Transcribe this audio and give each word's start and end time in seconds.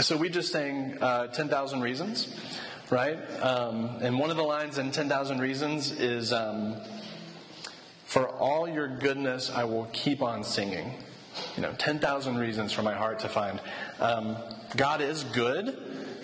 So 0.00 0.14
we 0.14 0.28
just 0.28 0.52
sang 0.52 0.98
uh, 1.00 1.28
10,000 1.28 1.80
Reasons, 1.80 2.28
right? 2.90 3.18
Um, 3.40 3.96
and 4.02 4.18
one 4.18 4.30
of 4.30 4.36
the 4.36 4.42
lines 4.42 4.76
in 4.76 4.90
10,000 4.90 5.38
Reasons 5.40 5.90
is 5.90 6.34
um, 6.34 6.76
For 8.04 8.28
all 8.28 8.68
your 8.68 8.88
goodness, 8.88 9.50
I 9.50 9.64
will 9.64 9.88
keep 9.94 10.20
on 10.20 10.44
singing. 10.44 10.92
You 11.56 11.62
know, 11.62 11.72
10,000 11.78 12.36
reasons 12.36 12.74
for 12.74 12.82
my 12.82 12.92
heart 12.92 13.20
to 13.20 13.28
find. 13.30 13.58
Um, 13.98 14.36
God 14.76 15.00
is 15.00 15.24
good, 15.24 15.68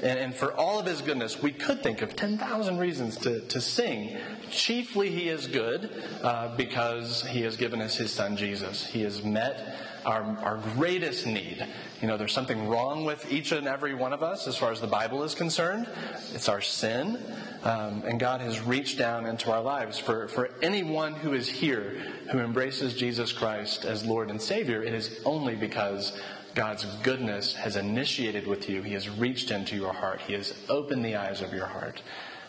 and, 0.03 0.19
and, 0.19 0.35
for 0.35 0.53
all 0.53 0.79
of 0.79 0.85
his 0.85 1.01
goodness, 1.01 1.43
we 1.43 1.53
could 1.53 1.83
think 1.83 2.03
of 2.03 2.15
10,000 2.15 2.77
reasons 2.77 3.17
to, 3.19 3.41
to 3.41 3.61
sing. 3.61 4.19
Chiefly, 4.51 5.09
he 5.09 5.31
is 5.31 5.47
good 5.47 5.91
uh, 6.23 6.55
because 6.57 7.27
he 7.27 7.41
has 7.43 7.57
given 7.57 7.81
us 7.81 7.97
his 7.97 8.13
son 8.13 8.37
Jesus. 8.37 8.85
He 8.85 9.03
has 9.03 9.23
met 9.23 9.92
our, 10.05 10.23
our 10.43 10.57
greatest 10.75 11.27
need. 11.27 11.67
You 12.01 12.09
know, 12.09 12.17
there's 12.17 12.33
something 12.33 12.69
wrong 12.69 13.05
with 13.05 13.31
each 13.33 13.53
and 13.53 13.67
every 13.67 13.95
one 13.95 14.13
of 14.13 14.23
us 14.23 14.47
as 14.47 14.57
far 14.57 14.73
as 14.73 14.81
the 14.81 14.87
Bible 14.87 15.23
is 15.23 15.35
concerned. 15.35 15.89
It's 16.35 16.49
our 16.49 16.61
sin. 16.61 17.19
Um, 17.63 18.03
and 18.05 18.19
God 18.19 18.41
has 18.41 18.61
reached 18.61 18.99
down 18.99 19.25
into 19.27 19.53
our 19.53 19.63
lives. 19.63 19.99
For, 19.99 20.29
for 20.29 20.51
anyone 20.63 21.15
who 21.15 21.33
is 21.33 21.49
here 21.49 21.97
who 22.33 22.41
embraces 22.41 22.95
Jesus 22.95 23.33
Christ 23.33 23.85
as 23.85 24.05
Lord 24.05 24.31
and 24.31 24.43
Savior, 24.43 24.83
it 24.83 24.95
is 24.95 25.21
only 25.25 25.55
because 25.55 26.21
God's 26.55 26.85
goodness 27.03 27.55
has 27.55 27.77
initiated 27.77 28.47
with 28.47 28.69
you. 28.69 28.83
He 28.83 28.95
has 28.95 29.09
reached 29.09 29.51
into 29.51 29.77
your 29.77 29.93
heart. 29.93 30.21
He 30.21 30.35
has 30.35 30.55
opened 30.69 31.05
the 31.05 31.17
eyes 31.17 31.41
of 31.41 31.53
your 31.53 31.67
heart. 31.67 32.03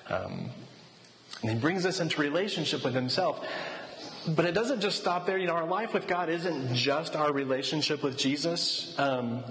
Um, 0.10 0.50
and 1.42 1.52
He 1.52 1.58
brings 1.58 1.86
us 1.86 2.00
into 2.00 2.22
relationship 2.22 2.84
with 2.84 2.96
Himself. 2.96 3.46
But 4.28 4.46
it 4.46 4.54
doesn't 4.54 4.80
just 4.80 5.00
stop 5.00 5.26
there. 5.26 5.38
You 5.38 5.48
know, 5.48 5.54
our 5.54 5.68
life 5.68 5.94
with 5.94 6.08
God 6.08 6.30
isn't 6.30 6.74
just 6.74 7.16
our 7.16 7.34
relationship 7.34 8.04
with 8.04 8.18
Jesus. 8.18 8.98
Um, 8.98 9.44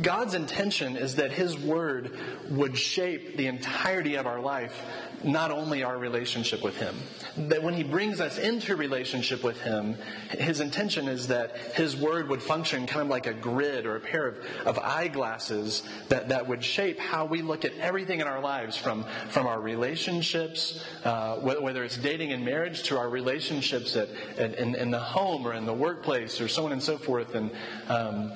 God's 0.00 0.34
intention 0.34 0.96
is 0.96 1.16
that 1.16 1.32
His 1.32 1.58
Word 1.58 2.16
would 2.50 2.78
shape 2.78 3.36
the 3.36 3.46
entirety 3.46 4.14
of 4.14 4.26
our 4.26 4.40
life, 4.40 4.80
not 5.22 5.50
only 5.50 5.82
our 5.82 5.98
relationship 5.98 6.62
with 6.62 6.76
Him. 6.76 6.96
That 7.36 7.62
when 7.62 7.74
He 7.74 7.82
brings 7.82 8.20
us 8.20 8.38
into 8.38 8.76
relationship 8.76 9.42
with 9.42 9.60
Him, 9.60 9.96
His 10.30 10.60
intention 10.60 11.08
is 11.08 11.28
that 11.28 11.56
His 11.74 11.96
Word 11.96 12.28
would 12.28 12.42
function 12.42 12.86
kind 12.86 13.02
of 13.02 13.08
like 13.08 13.26
a 13.26 13.34
grid 13.34 13.86
or 13.86 13.96
a 13.96 14.00
pair 14.00 14.28
of, 14.28 14.38
of 14.64 14.78
eyeglasses 14.78 15.82
that, 16.08 16.30
that 16.30 16.48
would 16.48 16.64
shape 16.64 16.98
how 16.98 17.26
we 17.26 17.42
look 17.42 17.64
at 17.64 17.72
everything 17.78 18.20
in 18.20 18.26
our 18.26 18.40
lives 18.40 18.76
from, 18.76 19.04
from 19.28 19.46
our 19.46 19.60
relationships, 19.60 20.82
uh, 21.04 21.36
whether 21.36 21.84
it's 21.84 21.98
dating 21.98 22.32
and 22.32 22.44
marriage, 22.44 22.82
to 22.84 22.98
our 22.98 23.08
relationships 23.08 23.96
at, 23.96 24.08
at 24.38 24.54
in, 24.54 24.74
in, 24.74 24.90
the 24.90 24.98
home 24.98 25.46
or 25.46 25.52
in 25.52 25.66
the 25.66 25.74
workplace 25.74 26.40
or 26.40 26.48
so 26.48 26.66
on 26.66 26.72
and 26.72 26.82
so 26.82 26.96
forth. 26.96 27.34
And, 27.34 27.50
um, 27.88 28.32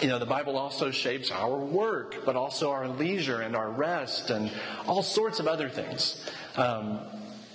you 0.00 0.08
know, 0.08 0.18
the 0.18 0.26
Bible 0.26 0.56
also 0.56 0.90
shapes 0.90 1.30
our 1.30 1.56
work, 1.56 2.24
but 2.24 2.36
also 2.36 2.70
our 2.70 2.88
leisure 2.88 3.40
and 3.40 3.56
our 3.56 3.70
rest 3.70 4.30
and 4.30 4.50
all 4.86 5.02
sorts 5.02 5.40
of 5.40 5.46
other 5.46 5.68
things. 5.68 6.24
Um, 6.56 7.00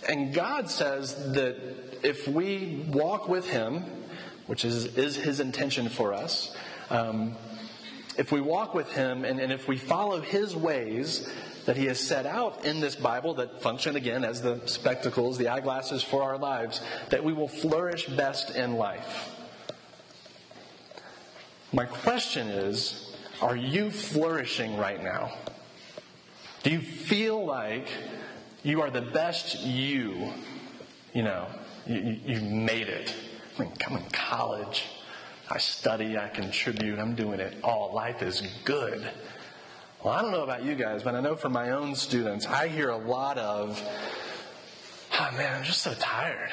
and 0.08 0.34
God 0.34 0.70
says 0.70 1.34
that 1.34 1.58
if 2.04 2.28
we 2.28 2.86
walk 2.90 3.28
with 3.28 3.48
Him, 3.48 3.86
which 4.48 4.66
is, 4.66 4.98
is 4.98 5.16
His 5.16 5.40
intention 5.40 5.90
for 5.90 6.14
us, 6.14 6.56
um, 6.90 7.36
if 8.18 8.32
we 8.32 8.42
walk 8.42 8.74
with 8.74 8.92
Him 8.92 9.24
and, 9.24 9.40
and 9.40 9.52
if 9.52 9.68
we 9.68 9.78
follow 9.78 10.20
His 10.20 10.56
ways 10.56 11.32
that 11.66 11.78
He 11.78 11.86
has 11.86 12.00
set 12.00 12.26
out 12.26 12.66
in 12.66 12.80
this 12.80 12.96
Bible 12.96 13.36
that 13.36 13.62
function 13.62 13.96
again 13.96 14.26
as 14.26 14.42
the 14.42 14.62
spectacles, 14.66 15.38
the 15.38 15.50
eyeglasses 15.50 16.04
for 16.04 16.24
our 16.24 16.38
lives, 16.38 16.82
that 17.10 17.24
we 17.24 17.34
will 17.34 17.48
flourish 17.48 18.08
best 18.08 18.56
in 18.56 18.74
life. 18.74 19.41
My 21.74 21.86
question 21.86 22.48
is 22.48 23.16
are 23.42 23.56
you 23.56 23.92
flourishing 23.92 24.78
right 24.78 25.02
now? 25.02 25.34
Do 26.64 26.70
you 26.70 26.80
feel 26.80 27.44
like 27.44 27.88
you 28.62 28.82
are 28.82 28.92
the 28.92 29.02
best 29.02 29.62
you? 29.62 30.34
You 31.14 31.24
know, 31.24 31.48
you, 31.88 32.20
you 32.26 32.42
made 32.42 32.88
it. 32.88 33.14
I 33.58 33.64
mean, 33.64 33.72
I'm 33.88 33.98
in 33.98 34.10
college. 34.12 34.84
I 35.50 35.58
study, 35.58 36.18
I 36.18 36.28
contribute, 36.30 37.00
I'm 37.00 37.16
doing 37.16 37.40
it 37.40 37.58
all. 37.64 37.94
Life 37.94 38.22
is 38.22 38.44
good. 38.64 39.10
Well, 40.04 40.14
I 40.14 40.22
don't 40.22 40.32
know 40.32 40.44
about 40.44 40.64
you 40.64 40.76
guys, 40.76 41.04
but 41.04 41.16
I 41.16 41.22
know 41.22 41.36
for 41.36 41.50
my 41.50 41.72
own 41.72 41.96
students, 41.96 42.46
I 42.46 42.68
hear 42.68 42.90
a 42.90 42.98
lot 42.98 43.38
of, 43.38 43.82
oh 45.20 45.30
man, 45.36 45.58
I'm 45.58 45.64
just 45.64 45.82
so 45.82 45.94
tired. 45.94 46.50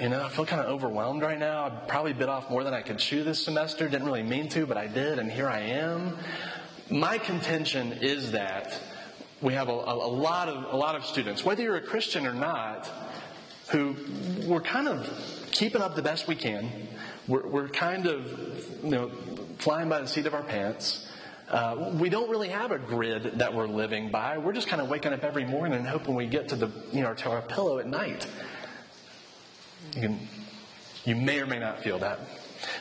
You 0.00 0.10
know, 0.10 0.22
I 0.22 0.28
feel 0.28 0.44
kind 0.44 0.60
of 0.60 0.68
overwhelmed 0.68 1.22
right 1.22 1.38
now. 1.38 1.66
I 1.66 1.70
probably 1.70 2.12
bit 2.12 2.28
off 2.28 2.50
more 2.50 2.62
than 2.64 2.74
I 2.74 2.82
could 2.82 2.98
chew 2.98 3.24
this 3.24 3.42
semester. 3.42 3.88
Didn't 3.88 4.06
really 4.06 4.22
mean 4.22 4.48
to, 4.50 4.66
but 4.66 4.76
I 4.76 4.88
did, 4.88 5.18
and 5.18 5.30
here 5.30 5.48
I 5.48 5.60
am. 5.60 6.18
My 6.90 7.16
contention 7.16 7.92
is 7.92 8.32
that 8.32 8.78
we 9.40 9.54
have 9.54 9.68
a, 9.68 9.72
a, 9.72 9.72
lot 9.72 10.48
of 10.48 10.74
a 10.74 10.76
lot 10.76 10.96
of 10.96 11.06
students, 11.06 11.44
whether 11.44 11.62
you're 11.62 11.76
a 11.76 11.80
Christian 11.80 12.26
or 12.26 12.34
not, 12.34 12.90
who 13.68 13.96
we're 14.44 14.60
kind 14.60 14.86
of 14.86 15.08
keeping 15.50 15.80
up 15.80 15.96
the 15.96 16.02
best 16.02 16.28
we 16.28 16.34
can. 16.34 16.70
We're, 17.26 17.46
we're 17.46 17.68
kind 17.68 18.06
of 18.06 18.84
you 18.84 18.90
know 18.90 19.10
flying 19.58 19.88
by 19.88 20.00
the 20.00 20.08
seat 20.08 20.26
of 20.26 20.34
our 20.34 20.42
pants. 20.42 21.08
Uh, 21.48 21.92
we 21.98 22.10
don't 22.10 22.28
really 22.28 22.48
have 22.48 22.70
a 22.70 22.78
grid 22.78 23.38
that 23.38 23.54
we're 23.54 23.68
living 23.68 24.10
by. 24.10 24.36
We're 24.36 24.52
just 24.52 24.68
kind 24.68 24.82
of 24.82 24.88
waking 24.88 25.14
up 25.14 25.24
every 25.24 25.46
morning 25.46 25.78
and 25.78 25.86
hoping 25.86 26.14
we 26.14 26.26
get 26.26 26.48
to 26.48 26.56
the 26.56 26.70
you 26.92 27.00
know 27.00 27.14
to 27.14 27.30
our 27.30 27.42
pillow 27.42 27.78
at 27.78 27.86
night. 27.86 28.26
You, 29.96 30.18
you 31.04 31.16
may 31.16 31.40
or 31.40 31.46
may 31.46 31.58
not 31.58 31.82
feel 31.82 31.98
that. 32.00 32.20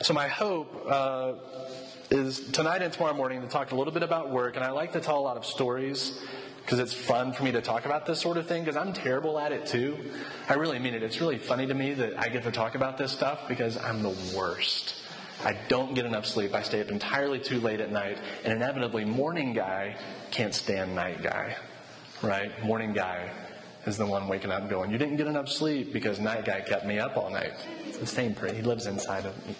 So, 0.02 0.14
my 0.14 0.28
hope 0.28 0.86
uh, 0.88 1.34
is 2.10 2.40
tonight 2.52 2.82
and 2.82 2.92
tomorrow 2.92 3.14
morning 3.14 3.42
to 3.42 3.48
talk 3.48 3.72
a 3.72 3.76
little 3.76 3.94
bit 3.94 4.04
about 4.04 4.32
work. 4.32 4.56
And 4.56 4.66
I 4.66 4.72
like 4.72 4.94
to 4.94 5.00
tell 5.00 5.18
a 5.18 5.22
lot 5.22 5.38
of 5.38 5.46
stories 5.46 6.22
because 6.62 6.80
it's 6.80 6.94
fun 6.94 7.32
for 7.32 7.44
me 7.44 7.54
to 7.54 7.62
talk 7.62 7.86
about 7.86 8.06
this 8.06 8.20
sort 8.20 8.36
of 8.36 8.48
thing 8.48 8.64
because 8.64 8.76
I'm 8.76 8.92
terrible 8.92 9.40
at 9.40 9.54
it 9.54 9.66
too. 9.66 9.98
I 10.50 10.56
really 10.56 10.78
mean 10.80 10.94
it. 10.94 11.04
It's 11.04 11.22
really 11.22 11.38
funny 11.38 11.68
to 11.68 11.74
me 11.74 11.94
that 11.94 12.20
I 12.20 12.28
get 12.28 12.44
to 12.44 12.52
talk 12.52 12.76
about 12.76 12.98
this 12.98 13.12
stuff 13.14 13.48
because 13.48 13.78
I'm 13.78 14.04
the 14.04 14.16
worst. 14.36 14.96
I 15.46 15.58
don't 15.70 15.94
get 15.94 16.06
enough 16.06 16.26
sleep. 16.26 16.54
I 16.54 16.64
stay 16.64 16.82
up 16.82 16.90
entirely 16.90 17.40
too 17.40 17.62
late 17.62 17.80
at 17.80 17.92
night. 17.92 18.18
And 18.44 18.52
inevitably, 18.52 19.06
morning 19.06 19.54
guy 19.54 19.96
can't 20.32 20.54
stand 20.54 20.96
night 20.96 21.24
guy. 21.24 21.56
Right? 22.22 22.64
Morning 22.64 22.94
guy 22.94 23.30
is 23.86 23.98
the 23.98 24.06
one 24.06 24.28
waking 24.28 24.52
up 24.52 24.70
going, 24.70 24.92
You 24.92 24.98
didn't 24.98 25.18
get 25.18 25.28
enough 25.28 25.50
sleep 25.50 25.94
because 25.94 26.20
night 26.20 26.46
guy 26.46 26.62
kept 26.62 26.86
me 26.86 27.00
up 27.00 27.18
all 27.18 27.30
night. 27.30 27.54
It's 27.88 27.98
the 27.98 28.06
same 28.06 28.34
prayer. 28.34 28.54
He 28.54 28.62
lives 28.62 28.88
inside 28.88 29.26
of 29.26 29.48
me. 29.48 29.56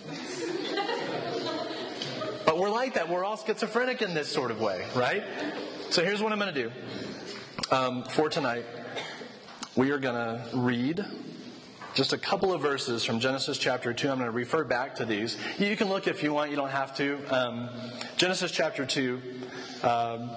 but 2.46 2.58
we're 2.58 2.70
like 2.70 2.96
that. 2.96 3.08
We're 3.10 3.24
all 3.24 3.38
schizophrenic 3.38 4.02
in 4.02 4.14
this 4.14 4.32
sort 4.32 4.52
of 4.52 4.60
way, 4.60 4.86
right? 4.96 5.24
So 5.90 6.04
here's 6.04 6.22
what 6.22 6.32
I'm 6.32 6.40
going 6.40 6.54
to 6.54 6.64
do 6.64 6.72
um, 7.72 8.04
for 8.04 8.30
tonight. 8.30 8.66
We 9.76 9.92
are 9.92 10.00
going 10.00 10.16
to 10.16 10.58
read 10.58 11.06
just 11.94 12.12
a 12.12 12.18
couple 12.18 12.54
of 12.54 12.62
verses 12.62 13.06
from 13.06 13.20
Genesis 13.20 13.58
chapter 13.58 13.94
2. 13.94 14.10
I'm 14.10 14.18
going 14.18 14.30
to 14.30 14.36
refer 14.36 14.64
back 14.64 14.96
to 14.96 15.06
these. 15.06 15.38
You 15.58 15.78
can 15.78 15.88
look 15.88 16.08
if 16.08 16.24
you 16.24 16.34
want, 16.34 16.50
you 16.50 16.58
don't 16.58 16.70
have 16.70 16.96
to. 16.98 17.20
Um, 17.30 17.70
Genesis 18.18 18.52
chapter 18.52 18.86
2. 18.86 19.22
Um, 19.84 20.30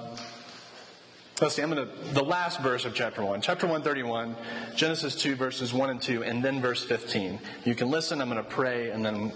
Let's 1.40 1.54
see, 1.54 1.62
I'm 1.62 1.70
going 1.70 1.86
to, 1.86 2.14
the 2.14 2.24
last 2.24 2.58
verse 2.62 2.84
of 2.84 2.94
chapter 2.94 3.24
1. 3.24 3.42
Chapter 3.42 3.68
131, 3.68 4.34
Genesis 4.74 5.14
2, 5.14 5.36
verses 5.36 5.72
1 5.72 5.90
and 5.90 6.02
2, 6.02 6.24
and 6.24 6.42
then 6.42 6.60
verse 6.60 6.82
15. 6.82 7.38
You 7.64 7.76
can 7.76 7.92
listen, 7.92 8.20
I'm 8.20 8.28
going 8.28 8.42
to 8.42 8.50
pray, 8.50 8.90
and 8.90 9.06
then 9.06 9.32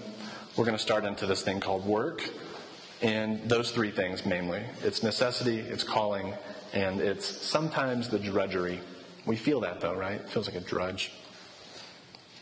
we're 0.56 0.64
going 0.64 0.76
to 0.76 0.82
start 0.82 1.04
into 1.04 1.26
this 1.26 1.42
thing 1.42 1.60
called 1.60 1.86
work. 1.86 2.28
And 3.02 3.48
those 3.48 3.70
three 3.70 3.92
things 3.92 4.26
mainly 4.26 4.64
it's 4.82 5.04
necessity, 5.04 5.60
it's 5.60 5.84
calling, 5.84 6.34
and 6.72 7.00
it's 7.00 7.24
sometimes 7.24 8.08
the 8.08 8.18
drudgery. 8.18 8.80
We 9.24 9.36
feel 9.36 9.60
that 9.60 9.80
though, 9.80 9.94
right? 9.94 10.20
It 10.20 10.28
feels 10.28 10.48
like 10.48 10.56
a 10.56 10.66
drudge. 10.66 11.12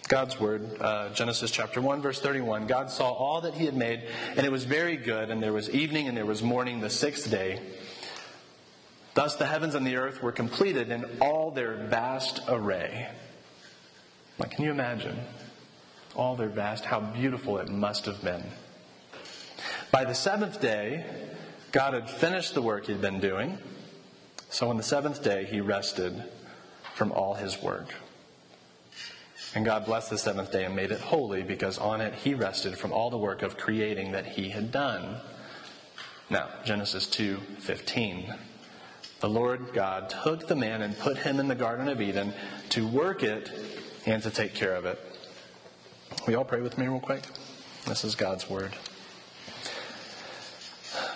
God's 0.08 0.40
word, 0.40 0.80
uh, 0.80 1.10
Genesis 1.10 1.50
chapter 1.50 1.82
1, 1.82 2.00
verse 2.00 2.18
31. 2.18 2.66
God 2.66 2.90
saw 2.90 3.10
all 3.10 3.42
that 3.42 3.52
he 3.52 3.66
had 3.66 3.76
made, 3.76 4.04
and 4.36 4.46
it 4.46 4.50
was 4.50 4.64
very 4.64 4.96
good, 4.96 5.28
and 5.28 5.42
there 5.42 5.52
was 5.52 5.68
evening 5.68 6.08
and 6.08 6.16
there 6.16 6.26
was 6.26 6.42
morning 6.42 6.80
the 6.80 6.90
sixth 6.90 7.30
day. 7.30 7.60
Thus 9.14 9.36
the 9.36 9.46
heavens 9.46 9.74
and 9.74 9.86
the 9.86 9.96
earth 9.96 10.22
were 10.22 10.32
completed 10.32 10.90
in 10.90 11.04
all 11.20 11.50
their 11.50 11.74
vast 11.74 12.40
array. 12.48 13.08
Like, 14.38 14.52
can 14.52 14.64
you 14.64 14.70
imagine? 14.70 15.18
All 16.14 16.36
their 16.36 16.48
vast, 16.48 16.84
how 16.84 17.00
beautiful 17.00 17.58
it 17.58 17.68
must 17.68 18.06
have 18.06 18.22
been. 18.22 18.44
By 19.90 20.04
the 20.04 20.14
seventh 20.14 20.60
day, 20.60 21.04
God 21.72 21.94
had 21.94 22.08
finished 22.08 22.54
the 22.54 22.62
work 22.62 22.86
he'd 22.86 23.00
been 23.00 23.20
doing. 23.20 23.58
So 24.48 24.68
on 24.70 24.76
the 24.76 24.82
seventh 24.82 25.22
day, 25.22 25.44
he 25.44 25.60
rested 25.60 26.24
from 26.94 27.12
all 27.12 27.34
his 27.34 27.60
work. 27.62 27.94
And 29.54 29.64
God 29.64 29.84
blessed 29.84 30.10
the 30.10 30.18
seventh 30.18 30.52
day 30.52 30.64
and 30.64 30.76
made 30.76 30.92
it 30.92 31.00
holy 31.00 31.42
because 31.42 31.78
on 31.78 32.00
it 32.00 32.14
he 32.14 32.34
rested 32.34 32.78
from 32.78 32.92
all 32.92 33.10
the 33.10 33.18
work 33.18 33.42
of 33.42 33.56
creating 33.56 34.12
that 34.12 34.26
he 34.26 34.50
had 34.50 34.70
done. 34.70 35.16
Now, 36.28 36.48
Genesis 36.64 37.06
2:15. 37.06 38.38
The 39.20 39.28
Lord 39.28 39.74
God 39.74 40.08
took 40.08 40.48
the 40.48 40.56
man 40.56 40.80
and 40.80 40.98
put 40.98 41.18
him 41.18 41.38
in 41.40 41.46
the 41.46 41.54
Garden 41.54 41.88
of 41.88 42.00
Eden 42.00 42.32
to 42.70 42.86
work 42.86 43.22
it 43.22 43.50
and 44.06 44.22
to 44.22 44.30
take 44.30 44.54
care 44.54 44.74
of 44.74 44.86
it. 44.86 44.98
We 46.26 46.34
all 46.34 46.44
pray 46.44 46.62
with 46.62 46.78
me 46.78 46.86
real 46.86 47.00
quick? 47.00 47.24
This 47.86 48.02
is 48.02 48.14
God's 48.14 48.48
word. 48.48 48.74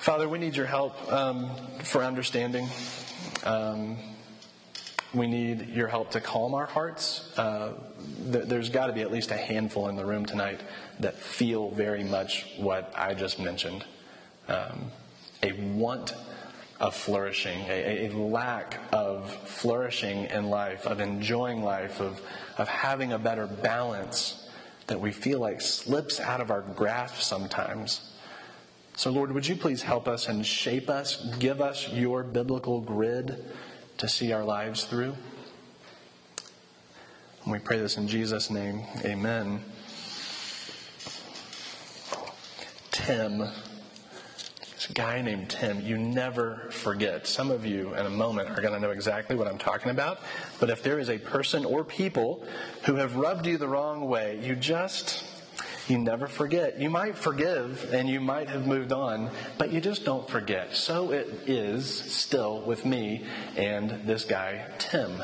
Father, 0.01 0.29
we 0.29 0.39
need 0.39 0.55
your 0.55 0.67
help 0.67 1.11
um, 1.11 1.51
for 1.83 2.03
understanding. 2.03 2.69
Um, 3.43 3.97
we 5.15 5.27
need 5.27 5.71
your 5.71 5.89
help 5.89 6.11
to 6.11 6.21
calm 6.21 6.53
our 6.53 6.67
hearts. 6.67 7.33
Uh, 7.39 7.73
th- 8.31 8.45
there's 8.45 8.69
got 8.69 8.89
to 8.89 8.93
be 8.93 9.01
at 9.01 9.11
least 9.11 9.31
a 9.31 9.37
handful 9.37 9.89
in 9.89 9.97
the 9.97 10.05
room 10.05 10.27
tonight 10.27 10.61
that 11.01 11.17
feel 11.17 11.71
very 11.71 12.05
much 12.05 12.47
what 12.59 12.93
I 12.95 13.15
just 13.15 13.39
mentioned 13.39 13.83
um, 14.49 14.91
a 15.43 15.53
want 15.53 16.13
of 16.85 16.95
flourishing, 16.95 17.59
a, 17.63 18.09
a, 18.09 18.13
lack 18.13 18.79
of 18.93 19.33
flourishing 19.49 20.27
in 20.27 20.51
life, 20.51 20.85
of 20.87 21.01
enjoying 21.01 21.63
life, 21.65 21.99
of, 21.99 22.21
of 22.59 22.69
having 22.69 23.15
a 23.15 23.19
better 23.19 23.47
balance 23.47 24.47
that 24.87 25.01
we 25.01 25.11
feel 25.11 25.41
like 25.41 25.63
slips 25.63 26.21
out 26.21 26.43
of 26.43 26.51
our 26.51 26.61
grasp 26.61 27.23
sometimes. 27.23 28.13
So, 28.97 29.11
Lord, 29.11 29.33
would 29.33 29.49
you 29.49 29.57
please 29.57 29.81
help 29.81 30.07
us 30.07 30.29
and 30.29 30.45
shape 30.45 30.91
us, 30.91 31.25
give 31.39 31.63
us 31.63 31.89
your 31.91 32.23
biblical 32.23 32.83
grid 32.83 33.43
to 33.97 34.07
see 34.07 34.33
our 34.33 34.45
lives 34.45 34.85
through? 34.85 35.15
And 37.45 37.53
we 37.53 37.61
pray 37.61 37.79
this 37.79 37.97
in 37.97 38.09
Jesus' 38.09 38.51
name. 38.51 38.83
Amen. 39.07 39.65
Tim. 42.91 43.49
This 44.85 44.93
guy 44.93 45.23
named 45.23 45.49
Tim, 45.49 45.81
you 45.81 45.97
never 45.97 46.69
forget. 46.69 47.27
Some 47.27 47.51
of 47.51 47.65
you 47.65 47.95
in 47.95 48.05
a 48.05 48.11
moment 48.11 48.51
are 48.51 48.61
going 48.61 48.75
to 48.75 48.81
know 48.81 48.91
exactly 48.91 49.35
what 49.35 49.49
I'm 49.49 49.57
talking 49.57 49.91
about. 49.91 50.19
But 50.61 50.69
if 50.69 50.83
there 50.83 50.99
is 50.99 51.09
a 51.09 51.17
person 51.17 51.65
or 51.65 51.85
people 51.85 52.45
who 52.83 52.97
have 52.97 53.17
rubbed 53.17 53.47
you 53.47 53.57
the 53.57 53.67
wrong 53.67 54.07
way, 54.07 54.39
you 54.43 54.55
just 54.55 55.25
you 55.89 55.97
never 55.97 56.27
forget. 56.27 56.79
You 56.79 56.91
might 56.91 57.17
forgive 57.17 57.95
and 57.95 58.11
you 58.11 58.21
might 58.21 58.51
have 58.51 58.67
moved 58.67 58.93
on, 58.93 59.31
but 59.57 59.73
you 59.73 59.81
just 59.81 60.05
don't 60.05 60.29
forget. 60.29 60.77
So 60.77 61.13
it 61.13 61.29
is 61.47 61.89
still 61.89 62.61
with 62.61 62.85
me 62.85 63.25
and 63.57 64.03
this 64.05 64.27
guy, 64.27 64.67
Tim, 64.77 65.23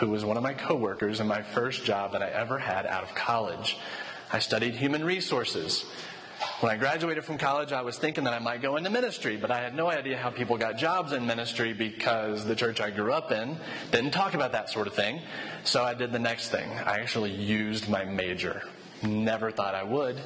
who 0.00 0.10
was 0.10 0.22
one 0.22 0.36
of 0.36 0.42
my 0.42 0.52
coworkers 0.52 1.18
in 1.18 1.26
my 1.26 1.40
first 1.40 1.86
job 1.86 2.12
that 2.12 2.22
I 2.22 2.28
ever 2.28 2.58
had 2.58 2.84
out 2.84 3.04
of 3.04 3.14
college. 3.14 3.78
I 4.30 4.38
studied 4.38 4.74
human 4.74 5.02
resources. 5.02 5.86
When 6.60 6.70
I 6.70 6.76
graduated 6.76 7.24
from 7.24 7.38
college, 7.38 7.72
I 7.72 7.82
was 7.82 7.98
thinking 7.98 8.24
that 8.24 8.32
I 8.32 8.38
might 8.38 8.62
go 8.62 8.76
into 8.76 8.90
ministry, 8.90 9.36
but 9.36 9.50
I 9.50 9.60
had 9.60 9.74
no 9.74 9.90
idea 9.90 10.16
how 10.16 10.30
people 10.30 10.56
got 10.56 10.76
jobs 10.76 11.12
in 11.12 11.26
ministry 11.26 11.72
because 11.72 12.44
the 12.44 12.54
church 12.54 12.80
I 12.80 12.90
grew 12.90 13.12
up 13.12 13.32
in 13.32 13.58
didn't 13.90 14.12
talk 14.12 14.34
about 14.34 14.52
that 14.52 14.70
sort 14.70 14.86
of 14.86 14.94
thing. 14.94 15.20
So 15.64 15.82
I 15.84 15.94
did 15.94 16.12
the 16.12 16.18
next 16.18 16.50
thing. 16.50 16.70
I 16.70 17.00
actually 17.00 17.32
used 17.32 17.88
my 17.88 18.04
major. 18.04 18.62
Never 19.02 19.50
thought 19.50 19.74
I 19.74 19.82
would, 19.82 20.20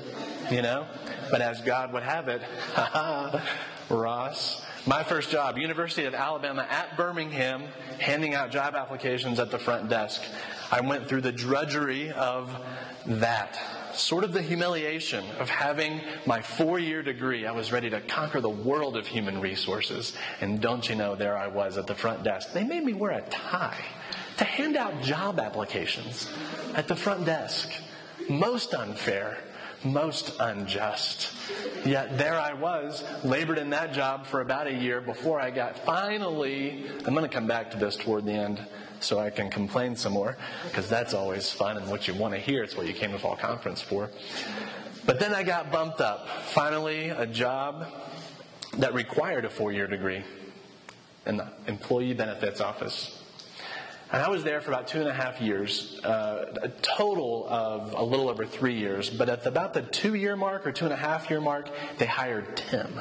you 0.50 0.60
know? 0.60 0.86
But 1.30 1.40
as 1.40 1.60
God 1.62 1.92
would 1.92 2.02
have 2.02 2.28
it, 2.28 2.42
Ross, 3.88 4.62
my 4.86 5.02
first 5.02 5.30
job, 5.30 5.58
University 5.58 6.04
of 6.04 6.14
Alabama 6.14 6.66
at 6.68 6.96
Birmingham, 6.96 7.64
handing 7.98 8.34
out 8.34 8.50
job 8.50 8.74
applications 8.74 9.40
at 9.40 9.50
the 9.50 9.58
front 9.58 9.88
desk. 9.88 10.22
I 10.70 10.80
went 10.80 11.08
through 11.08 11.22
the 11.22 11.32
drudgery 11.32 12.12
of 12.12 12.54
that. 13.06 13.58
Sort 13.96 14.24
of 14.24 14.32
the 14.32 14.42
humiliation 14.42 15.24
of 15.38 15.48
having 15.48 16.00
my 16.26 16.42
four 16.42 16.78
year 16.78 17.02
degree. 17.02 17.46
I 17.46 17.52
was 17.52 17.72
ready 17.72 17.90
to 17.90 18.00
conquer 18.00 18.40
the 18.40 18.50
world 18.50 18.96
of 18.96 19.06
human 19.06 19.40
resources. 19.40 20.12
And 20.40 20.60
don't 20.60 20.88
you 20.88 20.94
know, 20.94 21.14
there 21.14 21.36
I 21.36 21.48
was 21.48 21.78
at 21.78 21.86
the 21.86 21.94
front 21.94 22.22
desk. 22.22 22.52
They 22.52 22.64
made 22.64 22.84
me 22.84 22.92
wear 22.92 23.12
a 23.12 23.22
tie 23.22 23.84
to 24.36 24.44
hand 24.44 24.76
out 24.76 25.02
job 25.02 25.40
applications 25.40 26.30
at 26.74 26.88
the 26.88 26.96
front 26.96 27.24
desk 27.24 27.70
most 28.28 28.74
unfair, 28.74 29.38
most 29.84 30.34
unjust. 30.40 31.32
Yet 31.84 32.18
there 32.18 32.38
I 32.38 32.54
was, 32.54 33.04
labored 33.24 33.58
in 33.58 33.70
that 33.70 33.92
job 33.92 34.26
for 34.26 34.40
about 34.40 34.66
a 34.66 34.74
year 34.74 35.00
before 35.00 35.40
I 35.40 35.50
got 35.50 35.78
finally, 35.84 36.86
I'm 37.04 37.14
going 37.14 37.28
to 37.28 37.34
come 37.34 37.46
back 37.46 37.70
to 37.72 37.78
this 37.78 37.96
toward 37.96 38.24
the 38.24 38.32
end 38.32 38.66
so 39.00 39.18
I 39.18 39.30
can 39.30 39.50
complain 39.50 39.96
some 39.96 40.12
more, 40.12 40.36
because 40.64 40.88
that's 40.88 41.14
always 41.14 41.50
fun 41.50 41.76
and 41.76 41.88
what 41.90 42.08
you 42.08 42.14
want 42.14 42.34
to 42.34 42.40
hear. 42.40 42.62
It's 42.62 42.76
what 42.76 42.86
you 42.86 42.92
came 42.92 43.12
to 43.12 43.18
fall 43.18 43.36
conference 43.36 43.80
for. 43.82 44.10
But 45.04 45.20
then 45.20 45.34
I 45.34 45.42
got 45.42 45.70
bumped 45.70 46.00
up. 46.00 46.28
Finally, 46.46 47.10
a 47.10 47.26
job 47.26 47.86
that 48.78 48.94
required 48.94 49.44
a 49.44 49.50
four 49.50 49.72
year 49.72 49.86
degree 49.86 50.22
in 51.26 51.36
the 51.36 51.48
employee 51.66 52.14
benefits 52.14 52.60
office. 52.60 53.22
And 54.12 54.22
I 54.22 54.28
was 54.28 54.44
there 54.44 54.60
for 54.60 54.70
about 54.70 54.86
two 54.86 55.00
and 55.00 55.08
a 55.08 55.12
half 55.12 55.40
years, 55.40 55.98
uh, 56.04 56.54
a 56.62 56.68
total 56.68 57.46
of 57.48 57.92
a 57.94 58.02
little 58.04 58.28
over 58.28 58.46
three 58.46 58.78
years. 58.78 59.10
But 59.10 59.28
at 59.28 59.44
about 59.46 59.74
the 59.74 59.82
two 59.82 60.14
year 60.14 60.36
mark 60.36 60.66
or 60.66 60.72
two 60.72 60.84
and 60.84 60.94
a 60.94 60.96
half 60.96 61.28
year 61.28 61.40
mark, 61.40 61.68
they 61.98 62.06
hired 62.06 62.56
Tim. 62.56 63.00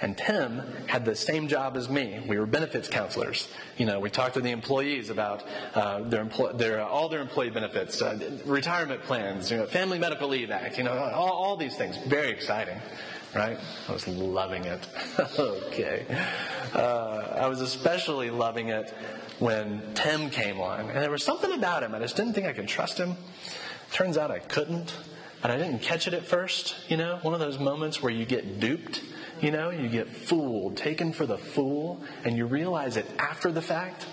And 0.00 0.16
Tim 0.16 0.62
had 0.86 1.04
the 1.04 1.16
same 1.16 1.48
job 1.48 1.76
as 1.76 1.88
me. 1.88 2.22
We 2.26 2.38
were 2.38 2.46
benefits 2.46 2.88
counselors. 2.88 3.48
You 3.76 3.86
know, 3.86 3.98
we 3.98 4.10
talked 4.10 4.34
to 4.34 4.40
the 4.40 4.52
employees 4.52 5.10
about 5.10 5.44
uh, 5.74 6.02
their, 6.02 6.24
empl- 6.24 6.56
their 6.56 6.82
all 6.82 7.08
their 7.08 7.20
employee 7.20 7.50
benefits, 7.50 8.00
uh, 8.00 8.38
retirement 8.44 9.02
plans, 9.02 9.50
you 9.50 9.56
know, 9.56 9.66
Family 9.66 9.98
Medical 9.98 10.28
Leave 10.28 10.50
Act, 10.50 10.78
you 10.78 10.84
know, 10.84 10.92
all, 10.92 11.30
all 11.30 11.56
these 11.56 11.76
things. 11.76 11.96
Very 12.06 12.30
exciting 12.30 12.80
right? 13.34 13.58
I 13.88 13.92
was 13.92 14.08
loving 14.08 14.64
it. 14.64 14.86
okay. 15.38 16.06
Uh, 16.74 17.36
I 17.40 17.46
was 17.46 17.60
especially 17.60 18.30
loving 18.30 18.68
it 18.68 18.92
when 19.38 19.82
Tim 19.94 20.30
came 20.30 20.60
on. 20.60 20.88
And 20.90 20.96
there 20.98 21.10
was 21.10 21.22
something 21.22 21.52
about 21.52 21.82
him. 21.82 21.94
I 21.94 21.98
just 21.98 22.16
didn't 22.16 22.32
think 22.32 22.46
I 22.46 22.52
could 22.52 22.68
trust 22.68 22.98
him. 22.98 23.16
Turns 23.92 24.18
out 24.18 24.30
I 24.30 24.38
couldn't. 24.38 24.96
And 25.42 25.52
I 25.52 25.56
didn't 25.56 25.80
catch 25.80 26.08
it 26.08 26.14
at 26.14 26.24
first, 26.24 26.74
you 26.88 26.96
know, 26.96 27.18
one 27.22 27.34
of 27.34 27.40
those 27.40 27.58
moments 27.58 28.02
where 28.02 28.12
you 28.12 28.24
get 28.24 28.58
duped, 28.58 29.02
you 29.40 29.52
know, 29.52 29.70
you 29.70 29.88
get 29.88 30.08
fooled, 30.08 30.76
taken 30.76 31.12
for 31.12 31.26
the 31.26 31.38
fool, 31.38 32.02
and 32.24 32.36
you 32.36 32.46
realize 32.46 32.96
it 32.96 33.06
after 33.18 33.52
the 33.52 33.62
fact. 33.62 34.06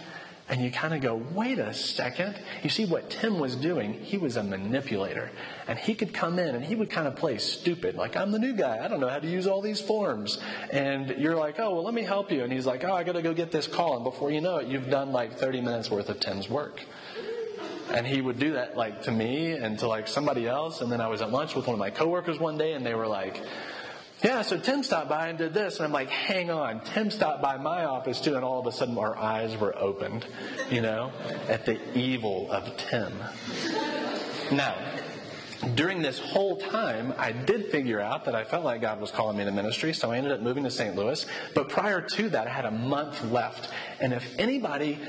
And 0.48 0.62
you 0.62 0.70
kind 0.70 0.94
of 0.94 1.02
go, 1.02 1.16
wait 1.34 1.58
a 1.58 1.74
second. 1.74 2.40
You 2.62 2.70
see 2.70 2.86
what 2.86 3.10
Tim 3.10 3.40
was 3.40 3.56
doing? 3.56 3.94
He 3.94 4.20
was 4.20 4.38
a 4.38 4.44
manipulator. 4.44 5.32
And 5.68 5.80
he 5.80 5.96
could 5.96 6.14
come 6.14 6.38
in 6.38 6.54
and 6.54 6.64
he 6.64 6.76
would 6.76 6.92
kind 6.92 7.08
of 7.08 7.16
play 7.16 7.40
stupid, 7.40 7.96
like, 7.96 8.16
I'm 8.16 8.32
the 8.32 8.38
new 8.38 8.54
guy. 8.54 8.86
I 8.86 8.88
don't 8.88 9.00
know 9.00 9.10
how 9.10 9.18
to 9.18 9.28
use 9.28 9.48
all 9.48 9.62
these 9.62 9.82
forms. 9.82 10.40
And 10.72 11.10
you're 11.18 11.36
like, 11.36 11.60
oh, 11.60 11.74
well, 11.74 11.84
let 11.84 11.96
me 11.96 12.04
help 12.04 12.32
you. 12.32 12.44
And 12.44 12.54
he's 12.54 12.68
like, 12.68 12.84
oh, 12.84 12.94
I 12.94 13.04
got 13.04 13.14
to 13.14 13.24
go 13.24 13.34
get 13.34 13.52
this 13.52 13.66
call. 13.66 13.96
And 13.96 14.04
before 14.04 14.30
you 14.30 14.40
know 14.40 14.58
it, 14.58 14.68
you've 14.68 14.92
done 14.92 15.12
like 15.12 15.34
30 15.34 15.62
minutes 15.62 15.90
worth 15.90 16.10
of 16.10 16.20
Tim's 16.20 16.48
work. 16.48 16.80
And 17.92 18.06
he 18.06 18.20
would 18.20 18.40
do 18.40 18.54
that 18.54 18.76
like 18.76 19.04
to 19.04 19.12
me 19.12 19.52
and 19.52 19.78
to 19.80 19.88
like 19.88 20.08
somebody 20.08 20.48
else. 20.48 20.82
And 20.82 20.92
then 20.92 21.02
I 21.02 21.08
was 21.08 21.22
at 21.22 21.32
lunch 21.32 21.56
with 21.56 21.68
one 21.68 21.74
of 21.74 21.80
my 21.80 21.92
coworkers 21.92 22.40
one 22.40 22.58
day 22.58 22.74
and 22.74 22.86
they 22.86 22.96
were 22.96 23.08
like, 23.08 23.42
yeah, 24.24 24.42
so 24.42 24.58
Tim 24.58 24.82
stopped 24.82 25.10
by 25.10 25.28
and 25.28 25.38
did 25.38 25.54
this. 25.54 25.78
And 25.78 25.86
I'm 25.86 25.92
like, 25.92 26.10
hang 26.10 26.50
on. 26.50 26.82
Tim 26.84 27.12
stopped 27.12 27.42
by 27.42 27.58
my 27.58 27.86
office 27.86 28.22
too. 28.22 28.36
And 28.36 28.44
all 28.44 28.60
of 28.60 28.66
a 28.66 28.72
sudden 28.72 28.98
our 28.98 29.16
eyes 29.16 29.56
were 29.58 29.78
opened, 29.78 30.26
you 30.70 30.82
know, 30.82 31.12
at 31.48 31.66
the 31.66 31.80
evil 31.98 32.50
of 32.52 32.76
Tim. 32.78 33.14
Now, 34.52 34.76
during 35.76 36.02
this 36.02 36.20
whole 36.20 36.58
time, 36.58 37.14
I 37.18 37.32
did 37.32 37.72
figure 37.72 38.00
out 38.00 38.26
that 38.26 38.36
I 38.36 38.44
felt 38.44 38.64
like 38.64 38.82
God 38.82 39.00
was 39.00 39.12
calling 39.12 39.38
me 39.38 39.46
to 39.46 39.52
ministry, 39.52 39.94
so 39.94 40.12
I 40.12 40.18
ended 40.18 40.32
up 40.32 40.42
moving 40.42 40.64
to 40.64 40.72
St. 40.72 40.96
Louis. 40.96 41.26
But 41.54 41.70
prior 41.70 42.02
to 42.02 42.30
that, 42.30 42.48
I 42.48 42.50
had 42.52 42.66
a 42.66 42.72
month 42.72 43.24
left. 43.32 43.70
And 44.00 44.14
if 44.14 44.38
anybody, 44.38 45.00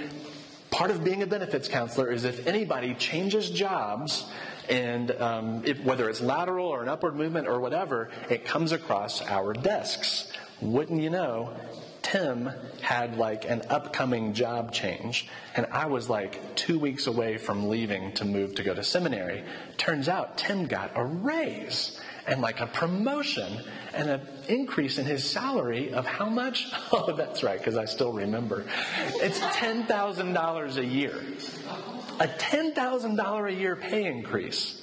part 0.76 0.90
of 0.90 1.02
being 1.02 1.22
a 1.22 1.26
benefits 1.26 1.68
counselor 1.68 2.12
is 2.12 2.24
if 2.24 2.46
anybody 2.46 2.92
changes 2.92 3.48
jobs 3.48 4.26
and 4.68 5.10
um, 5.10 5.62
if, 5.64 5.82
whether 5.82 6.10
it's 6.10 6.20
lateral 6.20 6.66
or 6.66 6.82
an 6.82 6.88
upward 6.90 7.16
movement 7.16 7.48
or 7.48 7.60
whatever, 7.60 8.10
it 8.28 8.44
comes 8.44 8.72
across 8.72 9.22
our 9.22 9.54
desks. 9.54 10.30
Wouldn't 10.60 11.00
you 11.00 11.08
know, 11.08 11.56
Tim 12.02 12.50
had 12.82 13.16
like 13.16 13.48
an 13.48 13.62
upcoming 13.70 14.34
job 14.34 14.70
change, 14.70 15.28
and 15.54 15.64
I 15.72 15.86
was 15.86 16.10
like 16.10 16.56
two 16.56 16.78
weeks 16.78 17.06
away 17.06 17.38
from 17.38 17.70
leaving 17.70 18.12
to 18.14 18.26
move 18.26 18.56
to 18.56 18.62
go 18.62 18.74
to 18.74 18.84
seminary. 18.84 19.44
Turns 19.78 20.10
out 20.10 20.36
Tim 20.36 20.66
got 20.66 20.90
a 20.94 21.04
raise 21.04 21.98
and 22.26 22.42
like 22.42 22.60
a 22.60 22.66
promotion 22.66 23.62
and 23.96 24.10
an 24.10 24.20
increase 24.48 24.98
in 24.98 25.06
his 25.06 25.28
salary 25.28 25.92
of 25.92 26.06
how 26.06 26.28
much? 26.28 26.66
Oh, 26.92 27.12
that's 27.12 27.42
right, 27.42 27.58
because 27.58 27.76
I 27.76 27.84
still 27.84 28.12
remember. 28.12 28.64
It's 29.16 29.40
$10,000 29.40 30.76
a 30.76 30.84
year 30.84 31.22
a 32.18 32.26
$10,000 32.26 33.48
a 33.48 33.54
year 33.54 33.76
pay 33.76 34.04
increase 34.06 34.82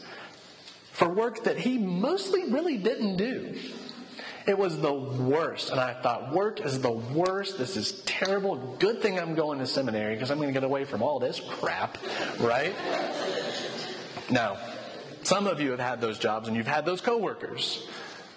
for 0.92 1.10
work 1.10 1.46
that 1.46 1.58
he 1.58 1.78
mostly 1.78 2.52
really 2.52 2.78
didn't 2.78 3.18
do. 3.18 3.58
It 4.46 4.58
was 4.58 4.78
the 4.78 4.94
worst. 4.94 5.72
And 5.72 5.80
I 5.80 5.94
thought, 5.94 6.34
work 6.34 6.60
is 6.62 6.82
the 6.82 6.92
worst. 6.92 7.58
This 7.58 7.78
is 7.78 8.02
terrible. 8.02 8.76
Good 8.78 9.02
thing 9.02 9.18
I'm 9.18 9.36
going 9.36 9.60
to 9.60 9.66
seminary 9.66 10.16
because 10.16 10.32
I'm 10.32 10.38
going 10.38 10.50
to 10.50 10.54
get 10.54 10.66
away 10.66 10.84
from 10.84 11.02
all 11.02 11.20
this 11.20 11.40
crap, 11.40 11.98
right? 12.40 12.76
Now, 14.30 14.58
some 15.24 15.48
of 15.48 15.62
you 15.62 15.72
have 15.72 15.80
had 15.80 16.02
those 16.02 16.20
jobs 16.20 16.48
and 16.48 16.58
you've 16.58 16.68
had 16.68 16.86
those 16.86 17.02
coworkers. 17.02 17.88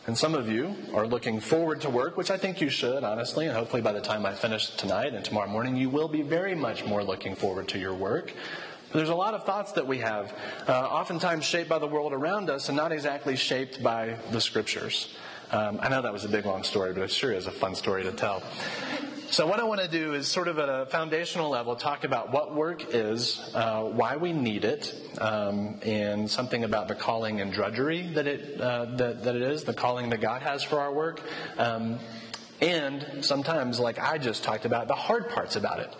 And 0.06 0.16
some 0.16 0.36
of 0.36 0.48
you 0.48 0.76
are 0.94 1.04
looking 1.04 1.40
forward 1.40 1.80
to 1.80 1.90
work, 1.90 2.16
which 2.16 2.30
I 2.30 2.36
think 2.36 2.60
you 2.60 2.68
should, 2.68 3.02
honestly. 3.02 3.46
And 3.46 3.56
hopefully, 3.56 3.82
by 3.82 3.92
the 3.92 4.00
time 4.00 4.24
I 4.24 4.34
finish 4.34 4.70
tonight 4.76 5.14
and 5.14 5.24
tomorrow 5.24 5.48
morning, 5.48 5.76
you 5.76 5.90
will 5.90 6.06
be 6.06 6.22
very 6.22 6.54
much 6.54 6.84
more 6.84 7.02
looking 7.02 7.34
forward 7.34 7.66
to 7.68 7.78
your 7.78 7.92
work. 7.92 8.32
There's 8.92 9.08
a 9.08 9.14
lot 9.16 9.34
of 9.34 9.44
thoughts 9.44 9.72
that 9.72 9.86
we 9.86 9.98
have, 9.98 10.32
uh, 10.68 10.72
oftentimes 10.72 11.44
shaped 11.44 11.68
by 11.68 11.80
the 11.80 11.88
world 11.88 12.12
around 12.12 12.50
us 12.50 12.68
and 12.68 12.76
not 12.76 12.92
exactly 12.92 13.34
shaped 13.34 13.82
by 13.82 14.16
the 14.30 14.40
scriptures. 14.40 15.12
Um, 15.50 15.80
I 15.82 15.88
know 15.88 16.02
that 16.02 16.12
was 16.12 16.24
a 16.24 16.28
big, 16.28 16.46
long 16.46 16.62
story, 16.62 16.92
but 16.92 17.02
it 17.02 17.10
sure 17.10 17.32
is 17.32 17.48
a 17.48 17.50
fun 17.50 17.74
story 17.74 18.04
to 18.04 18.12
tell. 18.12 18.44
So, 19.30 19.44
what 19.44 19.58
I 19.58 19.64
want 19.64 19.80
to 19.80 19.88
do 19.88 20.14
is 20.14 20.28
sort 20.28 20.46
of 20.46 20.60
at 20.60 20.68
a 20.68 20.86
foundational 20.86 21.50
level 21.50 21.74
talk 21.74 22.04
about 22.04 22.30
what 22.30 22.54
work 22.54 22.94
is, 22.94 23.40
uh, 23.54 23.82
why 23.82 24.16
we 24.16 24.32
need 24.32 24.64
it, 24.64 24.94
um, 25.20 25.80
and 25.82 26.30
something 26.30 26.62
about 26.62 26.86
the 26.86 26.94
calling 26.94 27.40
and 27.40 27.52
drudgery 27.52 28.12
that 28.14 28.28
it, 28.28 28.60
uh, 28.60 28.84
that, 28.96 29.24
that, 29.24 29.34
it 29.34 29.42
is, 29.42 29.64
the 29.64 29.74
calling 29.74 30.10
that 30.10 30.20
God 30.20 30.42
has 30.42 30.62
for 30.62 30.78
our 30.78 30.92
work. 30.92 31.20
Um, 31.58 31.98
and 32.60 33.24
sometimes, 33.24 33.80
like 33.80 33.98
I 33.98 34.18
just 34.18 34.44
talked 34.44 34.64
about, 34.64 34.86
the 34.86 34.94
hard 34.94 35.28
parts 35.30 35.56
about 35.56 35.80
it, 35.80 35.92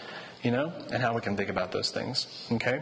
you 0.45 0.53
know, 0.53 0.73
and 0.93 1.03
how 1.03 1.13
we 1.13 1.21
can 1.21 1.37
think 1.37 1.51
about 1.51 1.73
those 1.73 1.91
things. 1.91 2.29
Okay? 2.53 2.81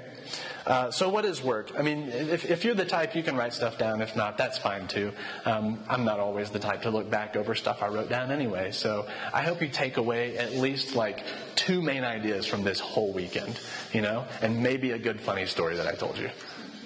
Uh, 0.66 0.90
so, 0.90 1.11
what 1.11 1.25
is 1.25 1.42
work? 1.42 1.73
I 1.78 1.83
mean, 1.83 2.09
if, 2.09 2.50
if, 2.50 2.64
you're 2.64 2.75
the 2.75 2.87
type, 2.87 3.14
you 3.14 3.23
can 3.23 3.37
write 3.37 3.52
stuff 3.52 3.76
down. 3.76 4.00
If 4.00 4.16
not, 4.16 4.38
that's 4.38 4.56
fine 4.56 4.88
too. 4.88 5.12
Um, 5.44 5.78
I'm 5.88 6.04
not 6.04 6.21
always 6.21 6.50
the 6.50 6.59
type 6.59 6.83
to 6.83 6.90
look 6.90 7.11
back 7.11 7.37
over 7.37 7.54
stuff 7.54 7.83
I 7.83 7.88
wrote 7.88 8.09
down 8.09 8.33
anyway. 8.33 8.71
So, 8.73 9.06
I 9.33 9.42
hope 9.42 9.61
you 9.61 9.68
take 9.68 9.99
away 9.99 10.38
at 10.38 10.54
least 10.54 10.94
like 10.94 11.23
two 11.54 11.83
main 11.83 12.02
ideas 12.02 12.47
from 12.47 12.62
this 12.62 12.80
whole 12.80 13.12
weekend, 13.12 13.61
you 13.92 14.00
know, 14.00 14.26
and 14.40 14.62
maybe 14.62 14.92
a 14.92 14.99
good 14.99 15.21
funny 15.21 15.44
story 15.44 15.76
that 15.76 15.87
I 15.87 15.92
told 15.92 16.16
you. 16.16 16.30